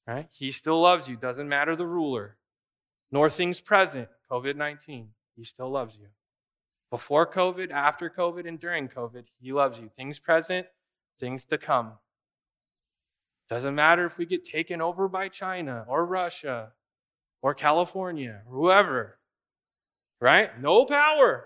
Right? 0.05 0.27
He 0.31 0.51
still 0.51 0.81
loves 0.81 1.07
you. 1.07 1.15
Doesn't 1.15 1.47
matter 1.47 1.75
the 1.75 1.85
ruler, 1.87 2.37
nor 3.11 3.29
things 3.29 3.61
present, 3.61 4.09
COVID 4.29 4.55
19. 4.55 5.09
He 5.35 5.43
still 5.43 5.69
loves 5.69 5.97
you. 5.97 6.07
Before 6.89 7.31
COVID, 7.31 7.71
after 7.71 8.09
COVID, 8.09 8.47
and 8.47 8.59
during 8.59 8.87
COVID, 8.87 9.25
he 9.39 9.53
loves 9.53 9.79
you. 9.79 9.89
Things 9.95 10.17
present, 10.17 10.67
things 11.17 11.45
to 11.45 11.57
come. 11.57 11.93
Doesn't 13.47 13.75
matter 13.75 14.05
if 14.05 14.17
we 14.17 14.25
get 14.25 14.43
taken 14.43 14.81
over 14.81 15.07
by 15.07 15.29
China 15.29 15.85
or 15.87 16.05
Russia 16.05 16.73
or 17.41 17.53
California 17.53 18.41
or 18.47 18.57
whoever, 18.57 19.17
right? 20.19 20.59
No 20.59 20.85
power. 20.85 21.45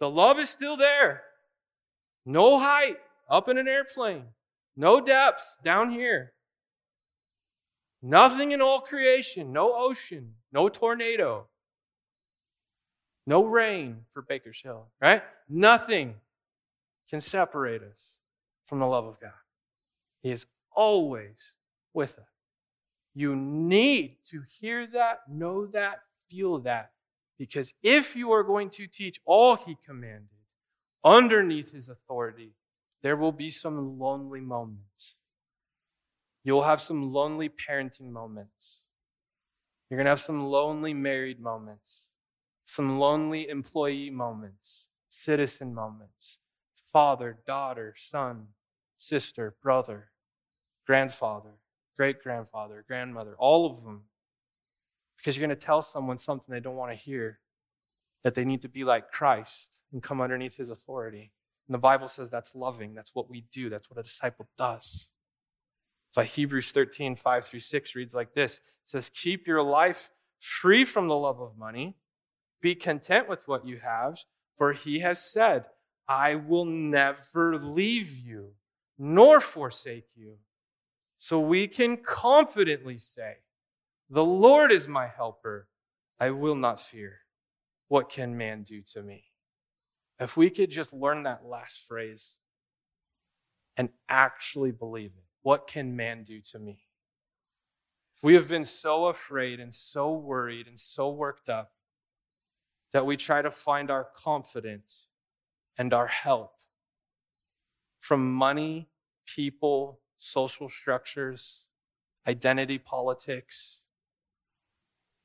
The 0.00 0.10
love 0.10 0.38
is 0.38 0.50
still 0.50 0.76
there. 0.76 1.22
No 2.24 2.58
height 2.58 2.96
up 3.28 3.48
in 3.48 3.58
an 3.58 3.68
airplane. 3.68 4.24
No 4.76 5.00
depths 5.00 5.56
down 5.64 5.90
here. 5.90 6.32
Nothing 8.02 8.52
in 8.52 8.60
all 8.60 8.80
creation. 8.80 9.52
No 9.52 9.74
ocean. 9.74 10.34
No 10.50 10.68
tornado. 10.68 11.46
No 13.26 13.44
rain 13.44 14.06
for 14.12 14.22
Baker's 14.22 14.60
Hill, 14.60 14.88
right? 15.00 15.22
Nothing 15.48 16.14
can 17.08 17.20
separate 17.20 17.82
us 17.82 18.16
from 18.66 18.80
the 18.80 18.86
love 18.86 19.04
of 19.04 19.20
God. 19.20 19.30
He 20.22 20.32
is 20.32 20.46
always 20.74 21.54
with 21.94 22.18
us. 22.18 22.31
You 23.14 23.36
need 23.36 24.18
to 24.30 24.42
hear 24.60 24.86
that, 24.88 25.20
know 25.28 25.66
that, 25.66 26.00
feel 26.28 26.58
that. 26.60 26.92
Because 27.38 27.74
if 27.82 28.16
you 28.16 28.32
are 28.32 28.44
going 28.44 28.70
to 28.70 28.86
teach 28.86 29.20
all 29.24 29.56
He 29.56 29.76
commanded, 29.84 30.28
underneath 31.04 31.72
his 31.72 31.88
authority, 31.88 32.52
there 33.02 33.16
will 33.16 33.32
be 33.32 33.50
some 33.50 33.98
lonely 33.98 34.40
moments. 34.40 35.16
You'll 36.44 36.62
have 36.62 36.80
some 36.80 37.12
lonely 37.12 37.48
parenting 37.48 38.10
moments. 38.10 38.82
You're 39.88 39.98
going 39.98 40.06
to 40.06 40.10
have 40.10 40.20
some 40.20 40.44
lonely 40.44 40.94
married 40.94 41.40
moments, 41.40 42.08
some 42.64 42.98
lonely 42.98 43.48
employee 43.48 44.10
moments, 44.10 44.86
citizen 45.08 45.74
moments, 45.74 46.38
father, 46.90 47.38
daughter, 47.46 47.94
son, 47.96 48.48
sister, 48.96 49.54
brother, 49.62 50.10
grandfather, 50.86 51.56
great 51.96 52.22
grandfather, 52.22 52.84
grandmother, 52.86 53.34
all 53.38 53.66
of 53.66 53.82
them. 53.84 54.02
Because 55.16 55.36
you're 55.36 55.46
going 55.46 55.56
to 55.56 55.64
tell 55.64 55.82
someone 55.82 56.18
something 56.18 56.52
they 56.52 56.60
don't 56.60 56.76
want 56.76 56.90
to 56.90 56.96
hear 56.96 57.38
that 58.24 58.34
they 58.34 58.44
need 58.44 58.62
to 58.62 58.68
be 58.68 58.84
like 58.84 59.10
Christ 59.10 59.80
and 59.92 60.02
come 60.02 60.20
underneath 60.20 60.56
his 60.56 60.70
authority. 60.70 61.32
And 61.68 61.74
the 61.74 61.78
Bible 61.78 62.08
says 62.08 62.28
that's 62.28 62.54
loving. 62.54 62.94
That's 62.94 63.14
what 63.14 63.30
we 63.30 63.44
do. 63.52 63.70
That's 63.70 63.88
what 63.88 63.98
a 63.98 64.02
disciple 64.02 64.48
does. 64.58 65.10
So 66.10 66.22
Hebrews 66.22 66.70
13, 66.72 67.16
5 67.16 67.44
through 67.44 67.60
6 67.60 67.94
reads 67.94 68.14
like 68.14 68.34
this. 68.34 68.56
It 68.56 68.62
says, 68.84 69.10
Keep 69.10 69.46
your 69.46 69.62
life 69.62 70.10
free 70.40 70.84
from 70.84 71.08
the 71.08 71.16
love 71.16 71.40
of 71.40 71.56
money. 71.56 71.96
Be 72.60 72.74
content 72.74 73.28
with 73.28 73.48
what 73.48 73.66
you 73.66 73.78
have, 73.78 74.18
for 74.56 74.72
he 74.72 75.00
has 75.00 75.24
said, 75.24 75.66
I 76.08 76.34
will 76.34 76.64
never 76.64 77.56
leave 77.56 78.16
you 78.16 78.52
nor 78.98 79.40
forsake 79.40 80.08
you. 80.14 80.36
So 81.22 81.38
we 81.38 81.68
can 81.68 81.98
confidently 81.98 82.98
say, 82.98 83.34
The 84.10 84.24
Lord 84.24 84.72
is 84.72 84.88
my 84.88 85.06
helper. 85.06 85.68
I 86.18 86.30
will 86.30 86.56
not 86.56 86.80
fear. 86.80 87.20
What 87.86 88.10
can 88.10 88.36
man 88.36 88.64
do 88.64 88.82
to 88.92 89.04
me? 89.04 89.26
If 90.18 90.36
we 90.36 90.50
could 90.50 90.68
just 90.68 90.92
learn 90.92 91.22
that 91.22 91.46
last 91.46 91.86
phrase 91.86 92.38
and 93.76 93.90
actually 94.08 94.72
believe 94.72 95.12
it, 95.16 95.22
what 95.42 95.68
can 95.68 95.94
man 95.94 96.24
do 96.24 96.40
to 96.50 96.58
me? 96.58 96.80
We 98.20 98.34
have 98.34 98.48
been 98.48 98.64
so 98.64 99.06
afraid 99.06 99.60
and 99.60 99.72
so 99.72 100.10
worried 100.10 100.66
and 100.66 100.80
so 100.80 101.08
worked 101.08 101.48
up 101.48 101.70
that 102.92 103.06
we 103.06 103.16
try 103.16 103.42
to 103.42 103.50
find 103.52 103.92
our 103.92 104.08
confidence 104.16 105.06
and 105.78 105.94
our 105.94 106.08
help 106.08 106.54
from 108.00 108.34
money, 108.34 108.88
people, 109.24 110.00
social 110.22 110.68
structures, 110.68 111.66
identity 112.28 112.78
politics, 112.78 113.80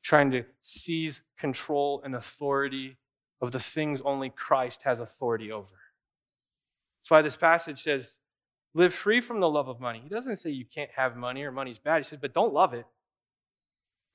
trying 0.02 0.32
to 0.32 0.44
seize 0.62 1.22
control 1.38 2.02
and 2.04 2.16
authority 2.16 2.98
of 3.40 3.52
the 3.52 3.60
things 3.60 4.02
only 4.04 4.30
Christ 4.30 4.82
has 4.84 5.00
authority 5.00 5.52
over. 5.52 5.68
That's 7.00 7.12
why 7.12 7.22
this 7.22 7.38
passage 7.38 7.84
says, 7.84 8.20
live 8.74 8.94
free 8.94 9.22
from 9.22 9.40
the 9.40 9.50
love 9.50 9.68
of 9.68 9.80
money. 9.80 10.00
He 10.02 10.10
doesn't 10.10 10.38
say 10.38 10.50
you 10.50 10.66
can't 10.66 10.92
have 10.96 11.16
money 11.16 11.44
or 11.44 11.52
money's 11.52 11.80
bad. 11.80 11.98
He 11.98 12.04
says, 12.04 12.20
but 12.20 12.34
don't 12.34 12.54
love 12.54 12.74
it. 12.74 12.86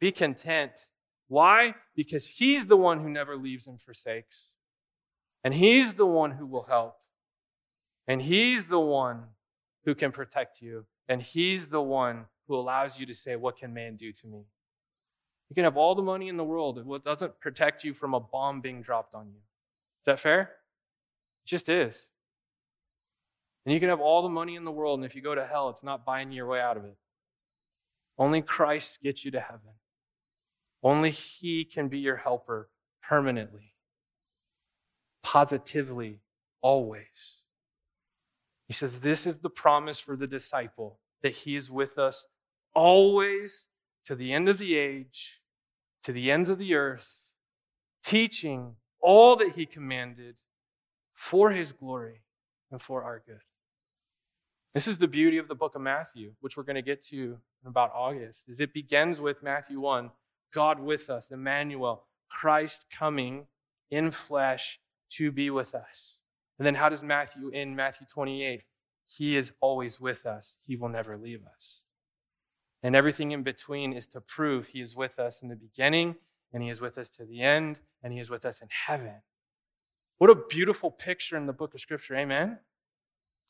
Be 0.01 0.11
content. 0.11 0.89
Why? 1.29 1.77
Because 1.95 2.27
He's 2.27 2.67
the 2.67 2.77
one 2.77 3.01
who 3.01 3.09
never 3.09 3.37
leaves 3.37 3.69
and 3.69 3.81
forsakes. 3.81 4.51
And 5.45 5.55
He's 5.55 5.95
the 5.95 6.07
one 6.07 6.33
who 6.33 6.47
will 6.47 6.65
help. 6.65 6.97
And 8.09 8.23
He's 8.23 8.65
the 8.65 8.81
one 8.81 9.27
who 9.85 9.95
can 9.95 10.13
protect 10.13 10.61
you. 10.63 10.87
And 11.09 11.23
He's 11.23 11.69
the 11.69 11.83
one 11.83 12.27
who 12.47 12.57
allows 12.57 12.99
you 12.99 13.07
to 13.07 13.15
say, 13.15 13.37
What 13.37 13.57
can 13.57 13.75
man 13.75 13.97
do 13.97 14.13
to 14.13 14.27
me? 14.27 14.45
You 15.49 15.55
can 15.55 15.65
have 15.65 15.77
all 15.77 15.95
the 15.95 16.03
money 16.03 16.29
in 16.29 16.37
the 16.37 16.45
world. 16.45 16.79
It 16.79 17.05
doesn't 17.05 17.39
protect 17.41 17.85
you 17.85 17.93
from 17.93 18.15
a 18.15 18.21
bomb 18.21 18.61
being 18.61 18.81
dropped 18.81 19.15
on 19.15 19.27
you. 19.27 19.41
Is 20.01 20.07
that 20.07 20.19
fair? 20.19 20.41
It 20.41 21.49
just 21.49 21.69
is. 21.69 22.09
And 23.65 23.73
you 23.73 23.79
can 23.79 23.91
have 23.91 24.01
all 24.01 24.23
the 24.23 24.29
money 24.29 24.57
in 24.57 24.65
the 24.65 24.73
world, 24.73 24.99
and 24.99 25.07
if 25.07 25.15
you 25.15 25.23
go 25.23 25.35
to 25.35 25.47
hell, 25.47 25.69
it's 25.69 25.85
not 25.85 26.05
buying 26.05 26.33
your 26.33 26.47
way 26.47 26.61
out 26.61 26.77
of 26.77 26.85
it. 26.85 26.97
Only 28.19 28.43
Christ 28.43 29.03
gets 29.03 29.25
you 29.25 29.31
to 29.31 29.41
heaven. 29.41 29.75
Only 30.83 31.11
He 31.11 31.65
can 31.65 31.89
be 31.89 31.99
your 31.99 32.17
helper 32.17 32.71
permanently, 33.03 33.75
positively, 35.23 36.21
always. 36.61 37.42
He 38.73 38.75
says, 38.75 39.01
This 39.01 39.27
is 39.27 39.37
the 39.37 39.51
promise 39.51 40.01
for 40.01 40.17
the 40.17 40.27
disciple 40.27 40.99
that 41.23 41.35
He 41.35 41.57
is 41.57 41.71
with 41.71 41.99
us 41.99 42.25
always 42.75 43.67
to 44.07 44.15
the 44.15 44.33
end 44.33 44.49
of 44.49 44.57
the 44.57 44.77
age, 44.77 45.43
to 46.05 46.11
the 46.11 46.31
ends 46.31 46.49
of 46.49 46.57
the 46.57 46.75
earth, 46.75 47.29
teaching 48.03 48.77
all 48.99 49.37
that 49.37 49.57
He 49.57 49.67
commanded 49.67 50.37
for 51.13 51.51
His 51.51 51.73
glory 51.73 52.23
and 52.71 52.81
for 52.81 53.05
our 53.05 53.23
good. 53.27 53.43
This 54.73 54.89
is 54.89 54.97
the 54.97 55.07
beauty 55.07 55.37
of 55.37 55.49
the 55.49 55.55
book 55.55 55.75
of 55.75 55.83
Matthew, 55.83 56.33
which 56.41 56.57
we're 56.57 56.63
going 56.63 56.77
to 56.77 56.81
get 56.81 57.03
to 57.09 57.41
in 57.63 57.69
about 57.69 57.93
August. 57.95 58.49
Is 58.49 58.59
it 58.59 58.73
begins 58.73 59.21
with 59.21 59.43
Matthew 59.43 59.81
1, 59.81 60.13
God 60.51 60.81
with 60.81 61.11
us, 61.11 61.31
Emmanuel, 61.31 62.05
Christ 62.31 62.87
coming 62.91 63.49
in 63.91 64.11
flesh 64.11 64.81
to 65.11 65.31
be 65.31 65.51
with 65.51 65.75
us. 65.75 66.22
And 66.63 66.67
then 66.69 66.75
how 66.77 66.91
does 66.91 67.03
Matthew 67.03 67.49
in 67.49 67.75
Matthew 67.75 68.07
28? 68.07 68.63
He 69.05 69.37
is 69.37 69.53
always 69.61 70.01
with 70.01 70.25
us. 70.25 70.59
He 70.65 70.77
will 70.77 70.91
never 70.91 71.17
leave 71.17 71.41
us. 71.45 71.83
And 72.85 72.95
everything 72.95 73.33
in 73.33 73.43
between 73.43 73.93
is 73.93 74.07
to 74.07 74.21
prove 74.21 74.69
he 74.69 74.81
is 74.81 74.95
with 74.95 75.19
us 75.19 75.43
in 75.43 75.49
the 75.49 75.57
beginning, 75.57 76.15
and 76.53 76.63
he 76.63 76.69
is 76.69 76.81
with 76.81 76.99
us 76.99 77.11
to 77.17 77.25
the 77.25 77.41
end, 77.41 77.79
and 78.01 78.13
he 78.13 78.21
is 78.21 78.31
with 78.31 78.45
us 78.45 78.63
in 78.63 78.69
heaven. 78.87 79.23
What 80.19 80.31
a 80.31 80.37
beautiful 80.37 80.93
picture 80.93 81.37
in 81.37 81.47
the 81.47 81.53
book 81.53 81.75
of 81.75 81.81
Scripture. 81.81 82.15
Amen. 82.15 82.61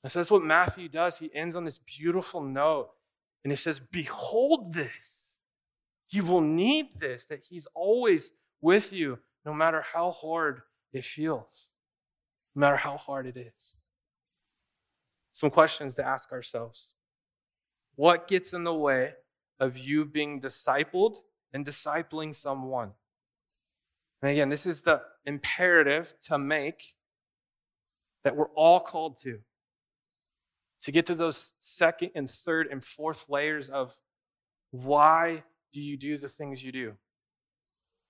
And 0.03 0.11
so 0.11 0.19
that's 0.19 0.31
what 0.31 0.43
Matthew 0.43 0.89
does. 0.89 1.19
He 1.19 1.31
ends 1.35 1.55
on 1.55 1.67
this 1.67 1.81
beautiful 1.81 2.41
note. 2.41 2.93
And 3.45 3.53
he 3.53 3.57
says, 3.59 3.79
Behold 3.79 4.73
this. 4.73 5.35
You 6.09 6.25
will 6.25 6.41
need 6.41 6.87
this, 6.99 7.27
that 7.27 7.45
he's 7.51 7.67
always 7.75 8.31
with 8.63 8.91
you, 8.91 9.19
no 9.45 9.53
matter 9.53 9.85
how 9.93 10.13
hard 10.13 10.63
it 10.95 11.05
feels, 11.05 11.69
no 12.55 12.61
matter 12.61 12.77
how 12.77 12.97
hard 12.97 13.27
it 13.27 13.37
is. 13.37 13.77
Some 15.33 15.51
questions 15.51 15.95
to 15.97 16.07
ask 16.07 16.33
ourselves 16.33 16.93
What 17.95 18.29
gets 18.29 18.53
in 18.53 18.65
the 18.65 18.75
way 18.75 19.15
of 19.59 19.79
you 19.79 20.05
being 20.05 20.41
discipled 20.41 21.17
and 21.53 21.65
discipling 21.65 22.35
someone? 22.35 22.93
And 24.21 24.31
again, 24.31 24.49
this 24.51 24.67
is 24.67 24.83
the 24.83 25.03
imperative 25.25 26.15
to 26.29 26.39
make 26.39 26.95
that 28.25 28.37
we're 28.37 28.51
all 28.55 28.81
called 28.81 29.19
to 29.23 29.41
to 30.83 30.91
get 30.91 31.07
to 31.07 31.15
those 31.15 31.53
second 31.61 32.11
and 32.15 32.29
third 32.29 32.67
and 32.71 32.85
fourth 32.85 33.29
layers 33.29 33.69
of 33.69 33.97
why 34.71 35.45
do 35.73 35.81
you 35.81 35.97
do 35.97 36.19
the 36.19 36.29
things 36.29 36.63
you 36.63 36.73
do? 36.73 36.95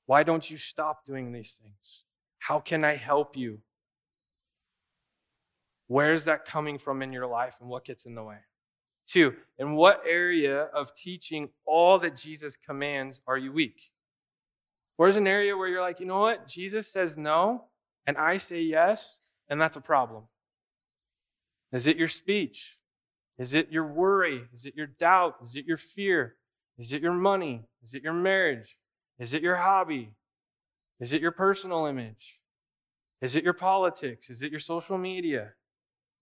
Why 0.07 0.22
don't 0.22 0.50
you 0.50 0.57
stop 0.57 1.05
doing 1.05 1.33
these 1.33 1.52
things? 1.62 2.05
How 2.38 2.61
can 2.61 2.85
I 2.85 2.96
help 2.96 3.37
you? 3.37 3.61
Where 5.92 6.14
is 6.14 6.24
that 6.24 6.46
coming 6.46 6.78
from 6.78 7.02
in 7.02 7.12
your 7.12 7.26
life 7.26 7.59
and 7.61 7.68
what 7.68 7.85
gets 7.85 8.07
in 8.07 8.14
the 8.14 8.22
way? 8.22 8.38
Two, 9.07 9.35
in 9.59 9.74
what 9.74 10.02
area 10.09 10.62
of 10.62 10.94
teaching 10.94 11.50
all 11.66 11.98
that 11.98 12.16
Jesus 12.16 12.57
commands 12.57 13.20
are 13.26 13.37
you 13.37 13.52
weak? 13.52 13.92
Where's 14.96 15.16
an 15.16 15.26
area 15.26 15.55
where 15.55 15.68
you're 15.68 15.83
like, 15.83 16.00
you 16.00 16.07
know 16.07 16.20
what? 16.20 16.48
Jesus 16.48 16.90
says 16.90 17.18
no, 17.18 17.64
and 18.07 18.16
I 18.16 18.38
say 18.38 18.62
yes, 18.62 19.18
and 19.50 19.61
that's 19.61 19.76
a 19.76 19.83
problem. 19.83 20.28
Is 21.72 21.87
it 21.87 21.98
your 21.98 22.09
speech? 22.09 22.78
Is 23.37 23.52
it 23.52 23.70
your 23.70 23.87
worry? 23.87 24.44
Is 24.55 24.64
it 24.64 24.74
your 24.74 24.87
doubt? 24.87 25.35
Is 25.44 25.57
it 25.57 25.66
your 25.66 25.76
fear? 25.76 26.37
Is 26.78 26.94
it 26.94 27.02
your 27.02 27.12
money? 27.12 27.64
Is 27.85 27.92
it 27.92 28.02
your 28.02 28.14
marriage? 28.14 28.78
Is 29.18 29.35
it 29.35 29.42
your 29.42 29.57
hobby? 29.57 30.14
Is 31.00 31.12
it 31.12 31.20
your 31.20 31.33
personal 31.33 31.85
image? 31.85 32.40
Is 33.20 33.37
it 33.37 33.44
your 33.44 33.52
politics? 33.52 34.31
Is 34.31 34.42
it 34.42 34.50
your 34.50 34.59
social 34.59 34.96
media? 34.96 35.52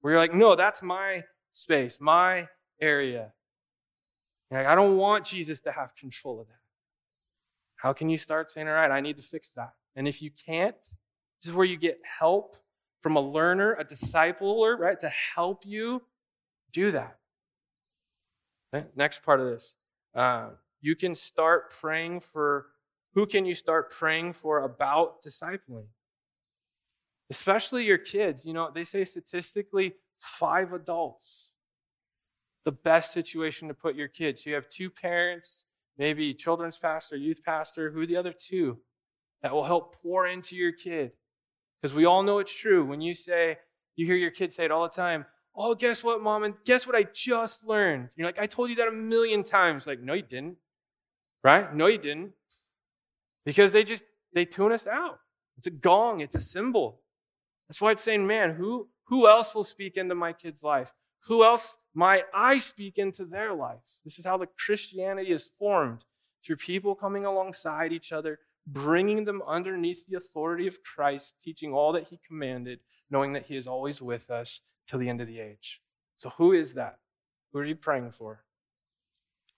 Where 0.00 0.14
you're 0.14 0.20
like, 0.20 0.34
no, 0.34 0.56
that's 0.56 0.82
my 0.82 1.24
space, 1.52 1.98
my 2.00 2.48
area. 2.80 3.32
Like, 4.50 4.66
I 4.66 4.74
don't 4.74 4.96
want 4.96 5.24
Jesus 5.24 5.60
to 5.62 5.72
have 5.72 5.94
control 5.94 6.40
of 6.40 6.48
that. 6.48 6.54
How 7.76 7.92
can 7.92 8.08
you 8.08 8.18
start 8.18 8.50
saying, 8.50 8.68
all 8.68 8.74
right, 8.74 8.90
I 8.90 9.00
need 9.00 9.16
to 9.16 9.22
fix 9.22 9.50
that? 9.50 9.72
And 9.96 10.08
if 10.08 10.20
you 10.20 10.30
can't, 10.30 10.80
this 10.80 11.48
is 11.48 11.52
where 11.52 11.66
you 11.66 11.76
get 11.76 12.00
help 12.04 12.56
from 13.02 13.16
a 13.16 13.20
learner, 13.20 13.74
a 13.74 13.84
discipler, 13.84 14.78
right, 14.78 14.98
to 15.00 15.08
help 15.34 15.64
you 15.64 16.02
do 16.72 16.90
that. 16.92 17.18
Okay? 18.74 18.86
Next 18.94 19.22
part 19.22 19.40
of 19.40 19.46
this. 19.46 19.74
Uh, 20.14 20.50
you 20.80 20.96
can 20.96 21.14
start 21.14 21.70
praying 21.70 22.20
for 22.20 22.66
who 23.14 23.26
can 23.26 23.44
you 23.44 23.54
start 23.54 23.90
praying 23.90 24.34
for 24.34 24.62
about 24.62 25.22
discipling? 25.22 25.86
Especially 27.30 27.84
your 27.84 27.98
kids. 27.98 28.44
You 28.44 28.52
know, 28.52 28.70
they 28.74 28.84
say 28.84 29.04
statistically 29.04 29.94
five 30.18 30.72
adults. 30.72 31.50
The 32.64 32.72
best 32.72 33.12
situation 33.12 33.68
to 33.68 33.74
put 33.74 33.94
your 33.94 34.08
kids. 34.08 34.44
You 34.44 34.54
have 34.54 34.68
two 34.68 34.90
parents, 34.90 35.64
maybe 35.96 36.34
children's 36.34 36.76
pastor, 36.76 37.16
youth 37.16 37.42
pastor, 37.44 37.90
who 37.90 38.06
the 38.06 38.16
other 38.16 38.32
two 38.32 38.78
that 39.42 39.52
will 39.52 39.64
help 39.64 39.96
pour 40.02 40.26
into 40.26 40.56
your 40.56 40.72
kid 40.72 41.12
because 41.80 41.94
we 41.94 42.04
all 42.04 42.22
know 42.22 42.38
it's 42.38 42.54
true. 42.54 42.84
When 42.84 43.00
you 43.00 43.14
say, 43.14 43.58
you 43.96 44.06
hear 44.06 44.16
your 44.16 44.30
kids 44.30 44.56
say 44.56 44.64
it 44.64 44.70
all 44.70 44.82
the 44.82 44.88
time, 44.94 45.24
oh, 45.54 45.74
guess 45.74 46.04
what, 46.04 46.22
mom? 46.22 46.44
And 46.44 46.54
guess 46.64 46.86
what 46.86 46.94
I 46.94 47.04
just 47.04 47.66
learned? 47.66 48.08
You're 48.16 48.26
like, 48.26 48.38
I 48.38 48.46
told 48.46 48.70
you 48.70 48.76
that 48.76 48.88
a 48.88 48.92
million 48.92 49.42
times. 49.42 49.86
Like, 49.86 50.00
no, 50.00 50.12
you 50.12 50.22
didn't. 50.22 50.56
Right? 51.42 51.74
No, 51.74 51.86
you 51.86 51.98
didn't. 51.98 52.32
Because 53.44 53.72
they 53.72 53.82
just, 53.82 54.04
they 54.34 54.44
tune 54.44 54.72
us 54.72 54.86
out. 54.86 55.20
It's 55.56 55.66
a 55.66 55.70
gong, 55.70 56.20
it's 56.20 56.36
a 56.36 56.40
cymbal. 56.40 57.00
That's 57.70 57.80
why 57.80 57.92
it's 57.92 58.02
saying, 58.02 58.26
man, 58.26 58.54
who, 58.54 58.88
who 59.04 59.28
else 59.28 59.54
will 59.54 59.62
speak 59.62 59.96
into 59.96 60.16
my 60.16 60.32
kid's 60.32 60.64
life? 60.64 60.92
Who 61.26 61.44
else 61.44 61.76
might 61.94 62.24
I 62.34 62.58
speak 62.58 62.98
into 62.98 63.24
their 63.24 63.54
life? 63.54 63.98
This 64.04 64.18
is 64.18 64.24
how 64.24 64.38
the 64.38 64.48
Christianity 64.58 65.30
is 65.30 65.52
formed 65.56 66.04
through 66.44 66.56
people 66.56 66.96
coming 66.96 67.24
alongside 67.24 67.92
each 67.92 68.10
other, 68.10 68.40
bringing 68.66 69.24
them 69.24 69.40
underneath 69.46 70.04
the 70.04 70.16
authority 70.16 70.66
of 70.66 70.82
Christ, 70.82 71.36
teaching 71.40 71.72
all 71.72 71.92
that 71.92 72.08
he 72.08 72.18
commanded, 72.26 72.80
knowing 73.08 73.34
that 73.34 73.46
he 73.46 73.56
is 73.56 73.68
always 73.68 74.02
with 74.02 74.30
us 74.30 74.62
till 74.88 74.98
the 74.98 75.08
end 75.08 75.20
of 75.20 75.28
the 75.28 75.38
age. 75.38 75.80
So, 76.16 76.30
who 76.30 76.52
is 76.52 76.74
that? 76.74 76.98
Who 77.52 77.60
are 77.60 77.64
you 77.64 77.76
praying 77.76 78.10
for? 78.10 78.42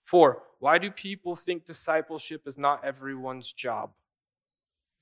Four, 0.03 0.43
why 0.59 0.77
do 0.77 0.91
people 0.91 1.35
think 1.35 1.65
discipleship 1.65 2.43
is 2.45 2.59
not 2.59 2.85
everyone's 2.85 3.51
job? 3.51 3.93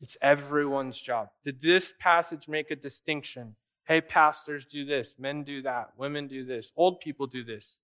It's 0.02 0.18
everyone's 0.22 1.00
job. 1.00 1.30
Did 1.44 1.62
this 1.62 1.94
passage 2.00 2.48
make 2.48 2.72
a 2.72 2.76
distinction? 2.76 3.56
Hey, 3.86 4.02
pastors 4.02 4.66
do 4.66 4.84
this, 4.84 5.16
men 5.20 5.44
do 5.44 5.62
that, 5.62 5.92
women 5.96 6.28
do 6.28 6.44
this, 6.44 6.72
old 6.76 7.00
people 7.00 7.28
do 7.28 7.44
this, 7.44 7.78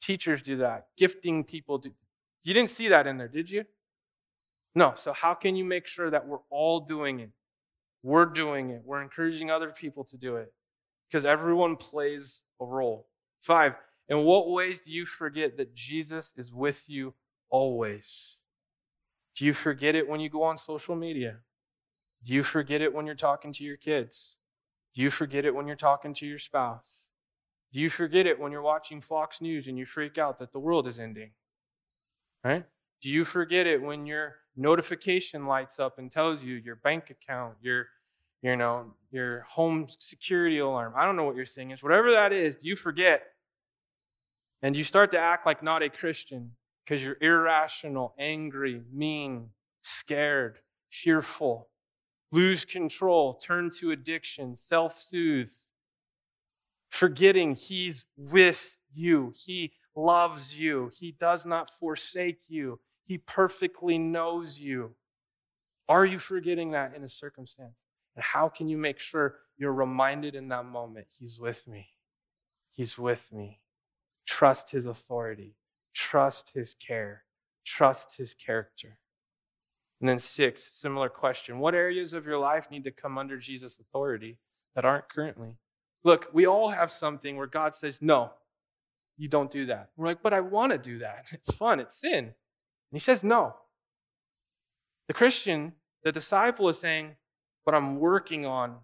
teachers 0.00 0.42
do 0.42 0.56
that, 0.58 0.86
gifting 0.96 1.44
people 1.44 1.78
do. 1.78 1.92
You 2.42 2.54
didn't 2.54 2.70
see 2.70 2.88
that 2.88 3.06
in 3.06 3.18
there, 3.18 3.28
did 3.28 3.50
you? 3.50 3.64
No. 4.74 4.92
So, 4.96 5.12
how 5.12 5.34
can 5.34 5.56
you 5.56 5.64
make 5.64 5.86
sure 5.86 6.10
that 6.10 6.26
we're 6.26 6.44
all 6.50 6.80
doing 6.80 7.20
it? 7.20 7.30
We're 8.02 8.26
doing 8.26 8.70
it. 8.70 8.82
We're 8.84 9.02
encouraging 9.02 9.50
other 9.50 9.70
people 9.70 10.04
to 10.04 10.16
do 10.16 10.36
it 10.36 10.52
because 11.08 11.24
everyone 11.24 11.76
plays 11.76 12.42
a 12.60 12.64
role. 12.64 13.08
Five, 13.40 13.74
in 14.08 14.24
what 14.24 14.48
ways 14.50 14.82
do 14.82 14.92
you 14.92 15.06
forget 15.06 15.56
that 15.56 15.74
Jesus 15.74 16.32
is 16.36 16.52
with 16.52 16.84
you 16.86 17.14
always? 17.48 18.38
Do 19.34 19.44
you 19.44 19.52
forget 19.52 19.94
it 19.94 20.08
when 20.08 20.20
you 20.20 20.28
go 20.28 20.44
on 20.44 20.58
social 20.58 20.94
media? 20.94 21.38
Do 22.26 22.32
you 22.32 22.42
forget 22.42 22.82
it 22.82 22.92
when 22.92 23.06
you're 23.06 23.14
talking 23.14 23.52
to 23.52 23.64
your 23.64 23.76
kids? 23.76 24.36
Do 24.94 25.02
you 25.02 25.10
forget 25.10 25.44
it 25.44 25.54
when 25.54 25.66
you're 25.66 25.76
talking 25.76 26.12
to 26.14 26.26
your 26.26 26.38
spouse? 26.38 27.04
Do 27.72 27.80
you 27.80 27.88
forget 27.88 28.26
it 28.26 28.40
when 28.40 28.50
you're 28.50 28.62
watching 28.62 29.00
Fox 29.00 29.40
News 29.40 29.68
and 29.68 29.78
you 29.78 29.86
freak 29.86 30.18
out 30.18 30.38
that 30.40 30.52
the 30.52 30.58
world 30.58 30.88
is 30.88 30.98
ending? 30.98 31.30
Right? 32.42 32.64
Do 33.00 33.08
you 33.08 33.24
forget 33.24 33.66
it 33.66 33.80
when 33.80 34.06
your 34.06 34.36
notification 34.56 35.46
lights 35.46 35.78
up 35.78 35.98
and 35.98 36.10
tells 36.10 36.42
you 36.42 36.54
your 36.56 36.76
bank 36.76 37.10
account, 37.10 37.54
your 37.60 37.86
you 38.42 38.56
know, 38.56 38.92
your 39.10 39.40
home 39.40 39.88
security 39.98 40.58
alarm. 40.58 40.92
I 40.96 41.04
don't 41.04 41.16
know 41.16 41.24
what 41.24 41.36
your 41.36 41.46
thing 41.46 41.70
is. 41.70 41.82
Whatever 41.82 42.12
that 42.12 42.32
is, 42.32 42.56
do 42.56 42.68
you 42.68 42.76
forget? 42.76 43.22
And 44.62 44.76
you 44.76 44.84
start 44.84 45.10
to 45.12 45.18
act 45.18 45.46
like 45.46 45.62
not 45.62 45.82
a 45.82 45.88
Christian 45.88 46.52
because 46.84 47.02
you're 47.02 47.16
irrational, 47.20 48.14
angry, 48.18 48.82
mean, 48.92 49.50
scared, 49.82 50.58
fearful, 50.88 51.68
lose 52.32 52.64
control, 52.64 53.34
turn 53.34 53.70
to 53.80 53.90
addiction, 53.90 54.56
self 54.56 54.94
soothe, 54.94 55.52
forgetting 56.88 57.54
He's 57.54 58.04
with 58.16 58.78
you. 58.92 59.32
He 59.36 59.72
loves 59.94 60.58
you. 60.58 60.90
He 60.98 61.12
does 61.12 61.46
not 61.46 61.70
forsake 61.70 62.40
you. 62.48 62.80
He 63.04 63.18
perfectly 63.18 63.98
knows 63.98 64.58
you. 64.58 64.94
Are 65.88 66.04
you 66.04 66.18
forgetting 66.18 66.72
that 66.72 66.94
in 66.94 67.04
a 67.04 67.08
circumstance? 67.08 67.76
And 68.16 68.24
how 68.24 68.48
can 68.48 68.68
you 68.68 68.76
make 68.76 68.98
sure 68.98 69.36
you're 69.56 69.72
reminded 69.72 70.34
in 70.34 70.48
that 70.48 70.64
moment, 70.64 71.06
He's 71.18 71.38
with 71.38 71.66
me? 71.68 71.88
He's 72.72 72.98
with 72.98 73.32
me. 73.32 73.60
Trust 74.26 74.70
His 74.70 74.86
authority, 74.86 75.54
trust 75.94 76.50
His 76.54 76.74
care, 76.74 77.24
trust 77.64 78.16
His 78.16 78.34
character. 78.34 78.98
And 80.00 80.08
then, 80.08 80.18
six, 80.18 80.64
similar 80.64 81.08
question 81.08 81.58
What 81.58 81.74
areas 81.74 82.12
of 82.12 82.26
your 82.26 82.38
life 82.38 82.70
need 82.70 82.84
to 82.84 82.90
come 82.90 83.16
under 83.16 83.38
Jesus' 83.38 83.78
authority 83.78 84.38
that 84.74 84.84
aren't 84.84 85.08
currently? 85.08 85.56
Look, 86.04 86.28
we 86.32 86.46
all 86.46 86.68
have 86.68 86.90
something 86.90 87.36
where 87.36 87.46
God 87.46 87.74
says, 87.74 87.98
No, 88.00 88.32
you 89.16 89.28
don't 89.28 89.50
do 89.50 89.66
that. 89.66 89.90
We're 89.96 90.06
like, 90.06 90.22
But 90.22 90.34
I 90.34 90.40
want 90.40 90.72
to 90.72 90.78
do 90.78 90.98
that. 90.98 91.26
It's 91.32 91.52
fun, 91.52 91.80
it's 91.80 91.96
sin. 91.96 92.24
And 92.24 92.34
He 92.92 92.98
says, 93.00 93.24
No. 93.24 93.56
The 95.08 95.14
Christian, 95.14 95.72
the 96.02 96.12
disciple 96.12 96.68
is 96.68 96.78
saying, 96.78 97.16
But 97.64 97.74
I'm 97.74 97.98
working 97.98 98.44
on 98.44 98.80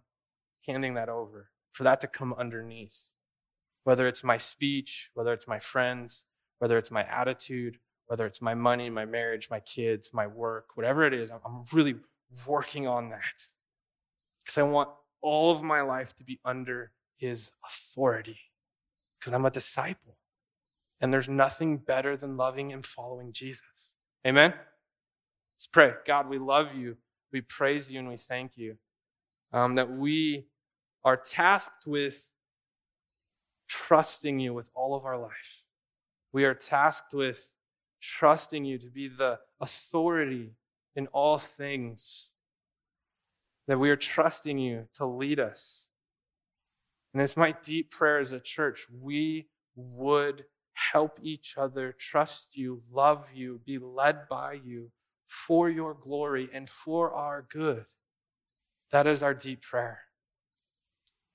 handing 0.66 0.94
that 0.94 1.08
over 1.08 1.50
for 1.72 1.84
that 1.84 2.00
to 2.00 2.06
come 2.06 2.34
underneath. 2.34 3.12
Whether 3.84 4.06
it's 4.06 4.22
my 4.22 4.38
speech, 4.38 5.10
whether 5.14 5.32
it's 5.32 5.48
my 5.48 5.58
friends, 5.58 6.24
whether 6.58 6.78
it's 6.78 6.90
my 6.90 7.02
attitude, 7.02 7.78
whether 8.12 8.26
it's 8.26 8.42
my 8.42 8.52
money, 8.52 8.90
my 8.90 9.06
marriage, 9.06 9.48
my 9.50 9.60
kids, 9.60 10.10
my 10.12 10.26
work, 10.26 10.76
whatever 10.76 11.06
it 11.06 11.14
is, 11.14 11.30
I'm 11.30 11.64
really 11.72 11.94
working 12.46 12.86
on 12.86 13.08
that. 13.08 13.46
Because 14.44 14.58
I 14.58 14.64
want 14.64 14.90
all 15.22 15.50
of 15.50 15.62
my 15.62 15.80
life 15.80 16.14
to 16.16 16.22
be 16.22 16.38
under 16.44 16.92
his 17.16 17.52
authority. 17.66 18.36
Because 19.18 19.32
I'm 19.32 19.46
a 19.46 19.50
disciple. 19.50 20.18
And 21.00 21.10
there's 21.10 21.26
nothing 21.26 21.78
better 21.78 22.14
than 22.14 22.36
loving 22.36 22.70
and 22.70 22.84
following 22.84 23.32
Jesus. 23.32 23.94
Amen? 24.26 24.52
Let's 25.56 25.66
pray. 25.66 25.94
God, 26.06 26.28
we 26.28 26.38
love 26.38 26.74
you. 26.74 26.98
We 27.32 27.40
praise 27.40 27.90
you 27.90 27.98
and 27.98 28.08
we 28.08 28.18
thank 28.18 28.58
you 28.58 28.76
um, 29.54 29.76
that 29.76 29.90
we 29.90 30.48
are 31.02 31.16
tasked 31.16 31.86
with 31.86 32.28
trusting 33.68 34.38
you 34.38 34.52
with 34.52 34.68
all 34.74 34.94
of 34.94 35.06
our 35.06 35.16
life. 35.16 35.62
We 36.30 36.44
are 36.44 36.52
tasked 36.52 37.14
with 37.14 37.54
trusting 38.02 38.64
you 38.64 38.78
to 38.78 38.90
be 38.90 39.08
the 39.08 39.38
authority 39.60 40.50
in 40.94 41.06
all 41.08 41.38
things. 41.38 42.30
That 43.68 43.78
we 43.78 43.90
are 43.90 43.96
trusting 43.96 44.58
you 44.58 44.88
to 44.96 45.06
lead 45.06 45.38
us. 45.38 45.86
And 47.14 47.22
it's 47.22 47.36
my 47.36 47.54
deep 47.62 47.90
prayer 47.90 48.18
as 48.18 48.32
a 48.32 48.40
church. 48.40 48.86
We 48.90 49.48
would 49.76 50.44
help 50.74 51.18
each 51.22 51.54
other, 51.56 51.92
trust 51.92 52.56
you, 52.56 52.82
love 52.90 53.28
you, 53.34 53.60
be 53.64 53.78
led 53.78 54.28
by 54.28 54.54
you 54.54 54.90
for 55.26 55.70
your 55.70 55.94
glory 55.94 56.48
and 56.52 56.68
for 56.68 57.12
our 57.12 57.46
good. 57.48 57.84
That 58.90 59.06
is 59.06 59.22
our 59.22 59.34
deep 59.34 59.62
prayer. 59.62 60.00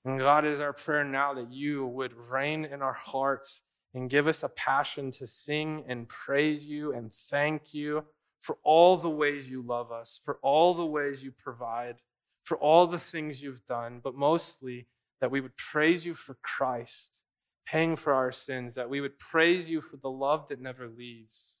And 0.04 0.18
God 0.18 0.44
is 0.44 0.60
our 0.60 0.72
prayer 0.72 1.04
now 1.04 1.34
that 1.34 1.52
you 1.52 1.86
would 1.86 2.12
reign 2.14 2.64
in 2.64 2.82
our 2.82 2.92
hearts 2.92 3.62
and 3.98 4.08
give 4.08 4.28
us 4.28 4.44
a 4.44 4.48
passion 4.48 5.10
to 5.10 5.26
sing 5.26 5.84
and 5.88 6.08
praise 6.08 6.66
you 6.66 6.92
and 6.92 7.12
thank 7.12 7.74
you 7.74 8.04
for 8.40 8.56
all 8.62 8.96
the 8.96 9.10
ways 9.10 9.50
you 9.50 9.60
love 9.60 9.90
us, 9.90 10.20
for 10.24 10.38
all 10.40 10.72
the 10.72 10.86
ways 10.86 11.24
you 11.24 11.32
provide, 11.32 11.96
for 12.44 12.56
all 12.56 12.86
the 12.86 12.98
things 12.98 13.42
you've 13.42 13.64
done, 13.66 14.00
but 14.02 14.14
mostly 14.14 14.86
that 15.20 15.32
we 15.32 15.40
would 15.40 15.56
praise 15.56 16.06
you 16.06 16.14
for 16.14 16.38
Christ 16.42 17.20
paying 17.66 17.96
for 17.96 18.14
our 18.14 18.30
sins, 18.30 18.76
that 18.76 18.88
we 18.88 19.00
would 19.00 19.18
praise 19.18 19.68
you 19.68 19.80
for 19.80 19.96
the 19.96 20.10
love 20.10 20.48
that 20.48 20.60
never 20.60 20.88
leaves, 20.88 21.56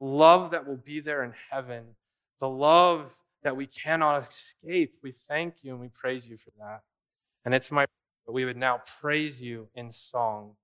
love 0.00 0.50
that 0.50 0.66
will 0.66 0.78
be 0.78 0.98
there 0.98 1.22
in 1.22 1.34
heaven, 1.50 1.84
the 2.40 2.48
love 2.48 3.20
that 3.42 3.54
we 3.54 3.66
cannot 3.66 4.26
escape. 4.26 4.96
We 5.02 5.12
thank 5.12 5.62
you 5.62 5.72
and 5.72 5.80
we 5.80 5.88
praise 5.88 6.26
you 6.26 6.38
for 6.38 6.50
that. 6.58 6.80
And 7.44 7.54
it's 7.54 7.70
my 7.70 7.86
that 8.26 8.32
we 8.32 8.44
would 8.46 8.56
now 8.56 8.80
praise 9.00 9.40
you 9.40 9.68
in 9.74 9.92
song 9.92 10.56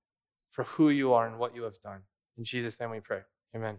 for 0.52 0.64
who 0.64 0.90
you 0.90 1.12
are 1.14 1.26
and 1.26 1.38
what 1.38 1.56
you 1.56 1.64
have 1.64 1.80
done. 1.80 2.02
In 2.38 2.44
Jesus' 2.44 2.80
name 2.80 2.90
we 2.90 3.00
pray. 3.00 3.22
Amen. 3.56 3.78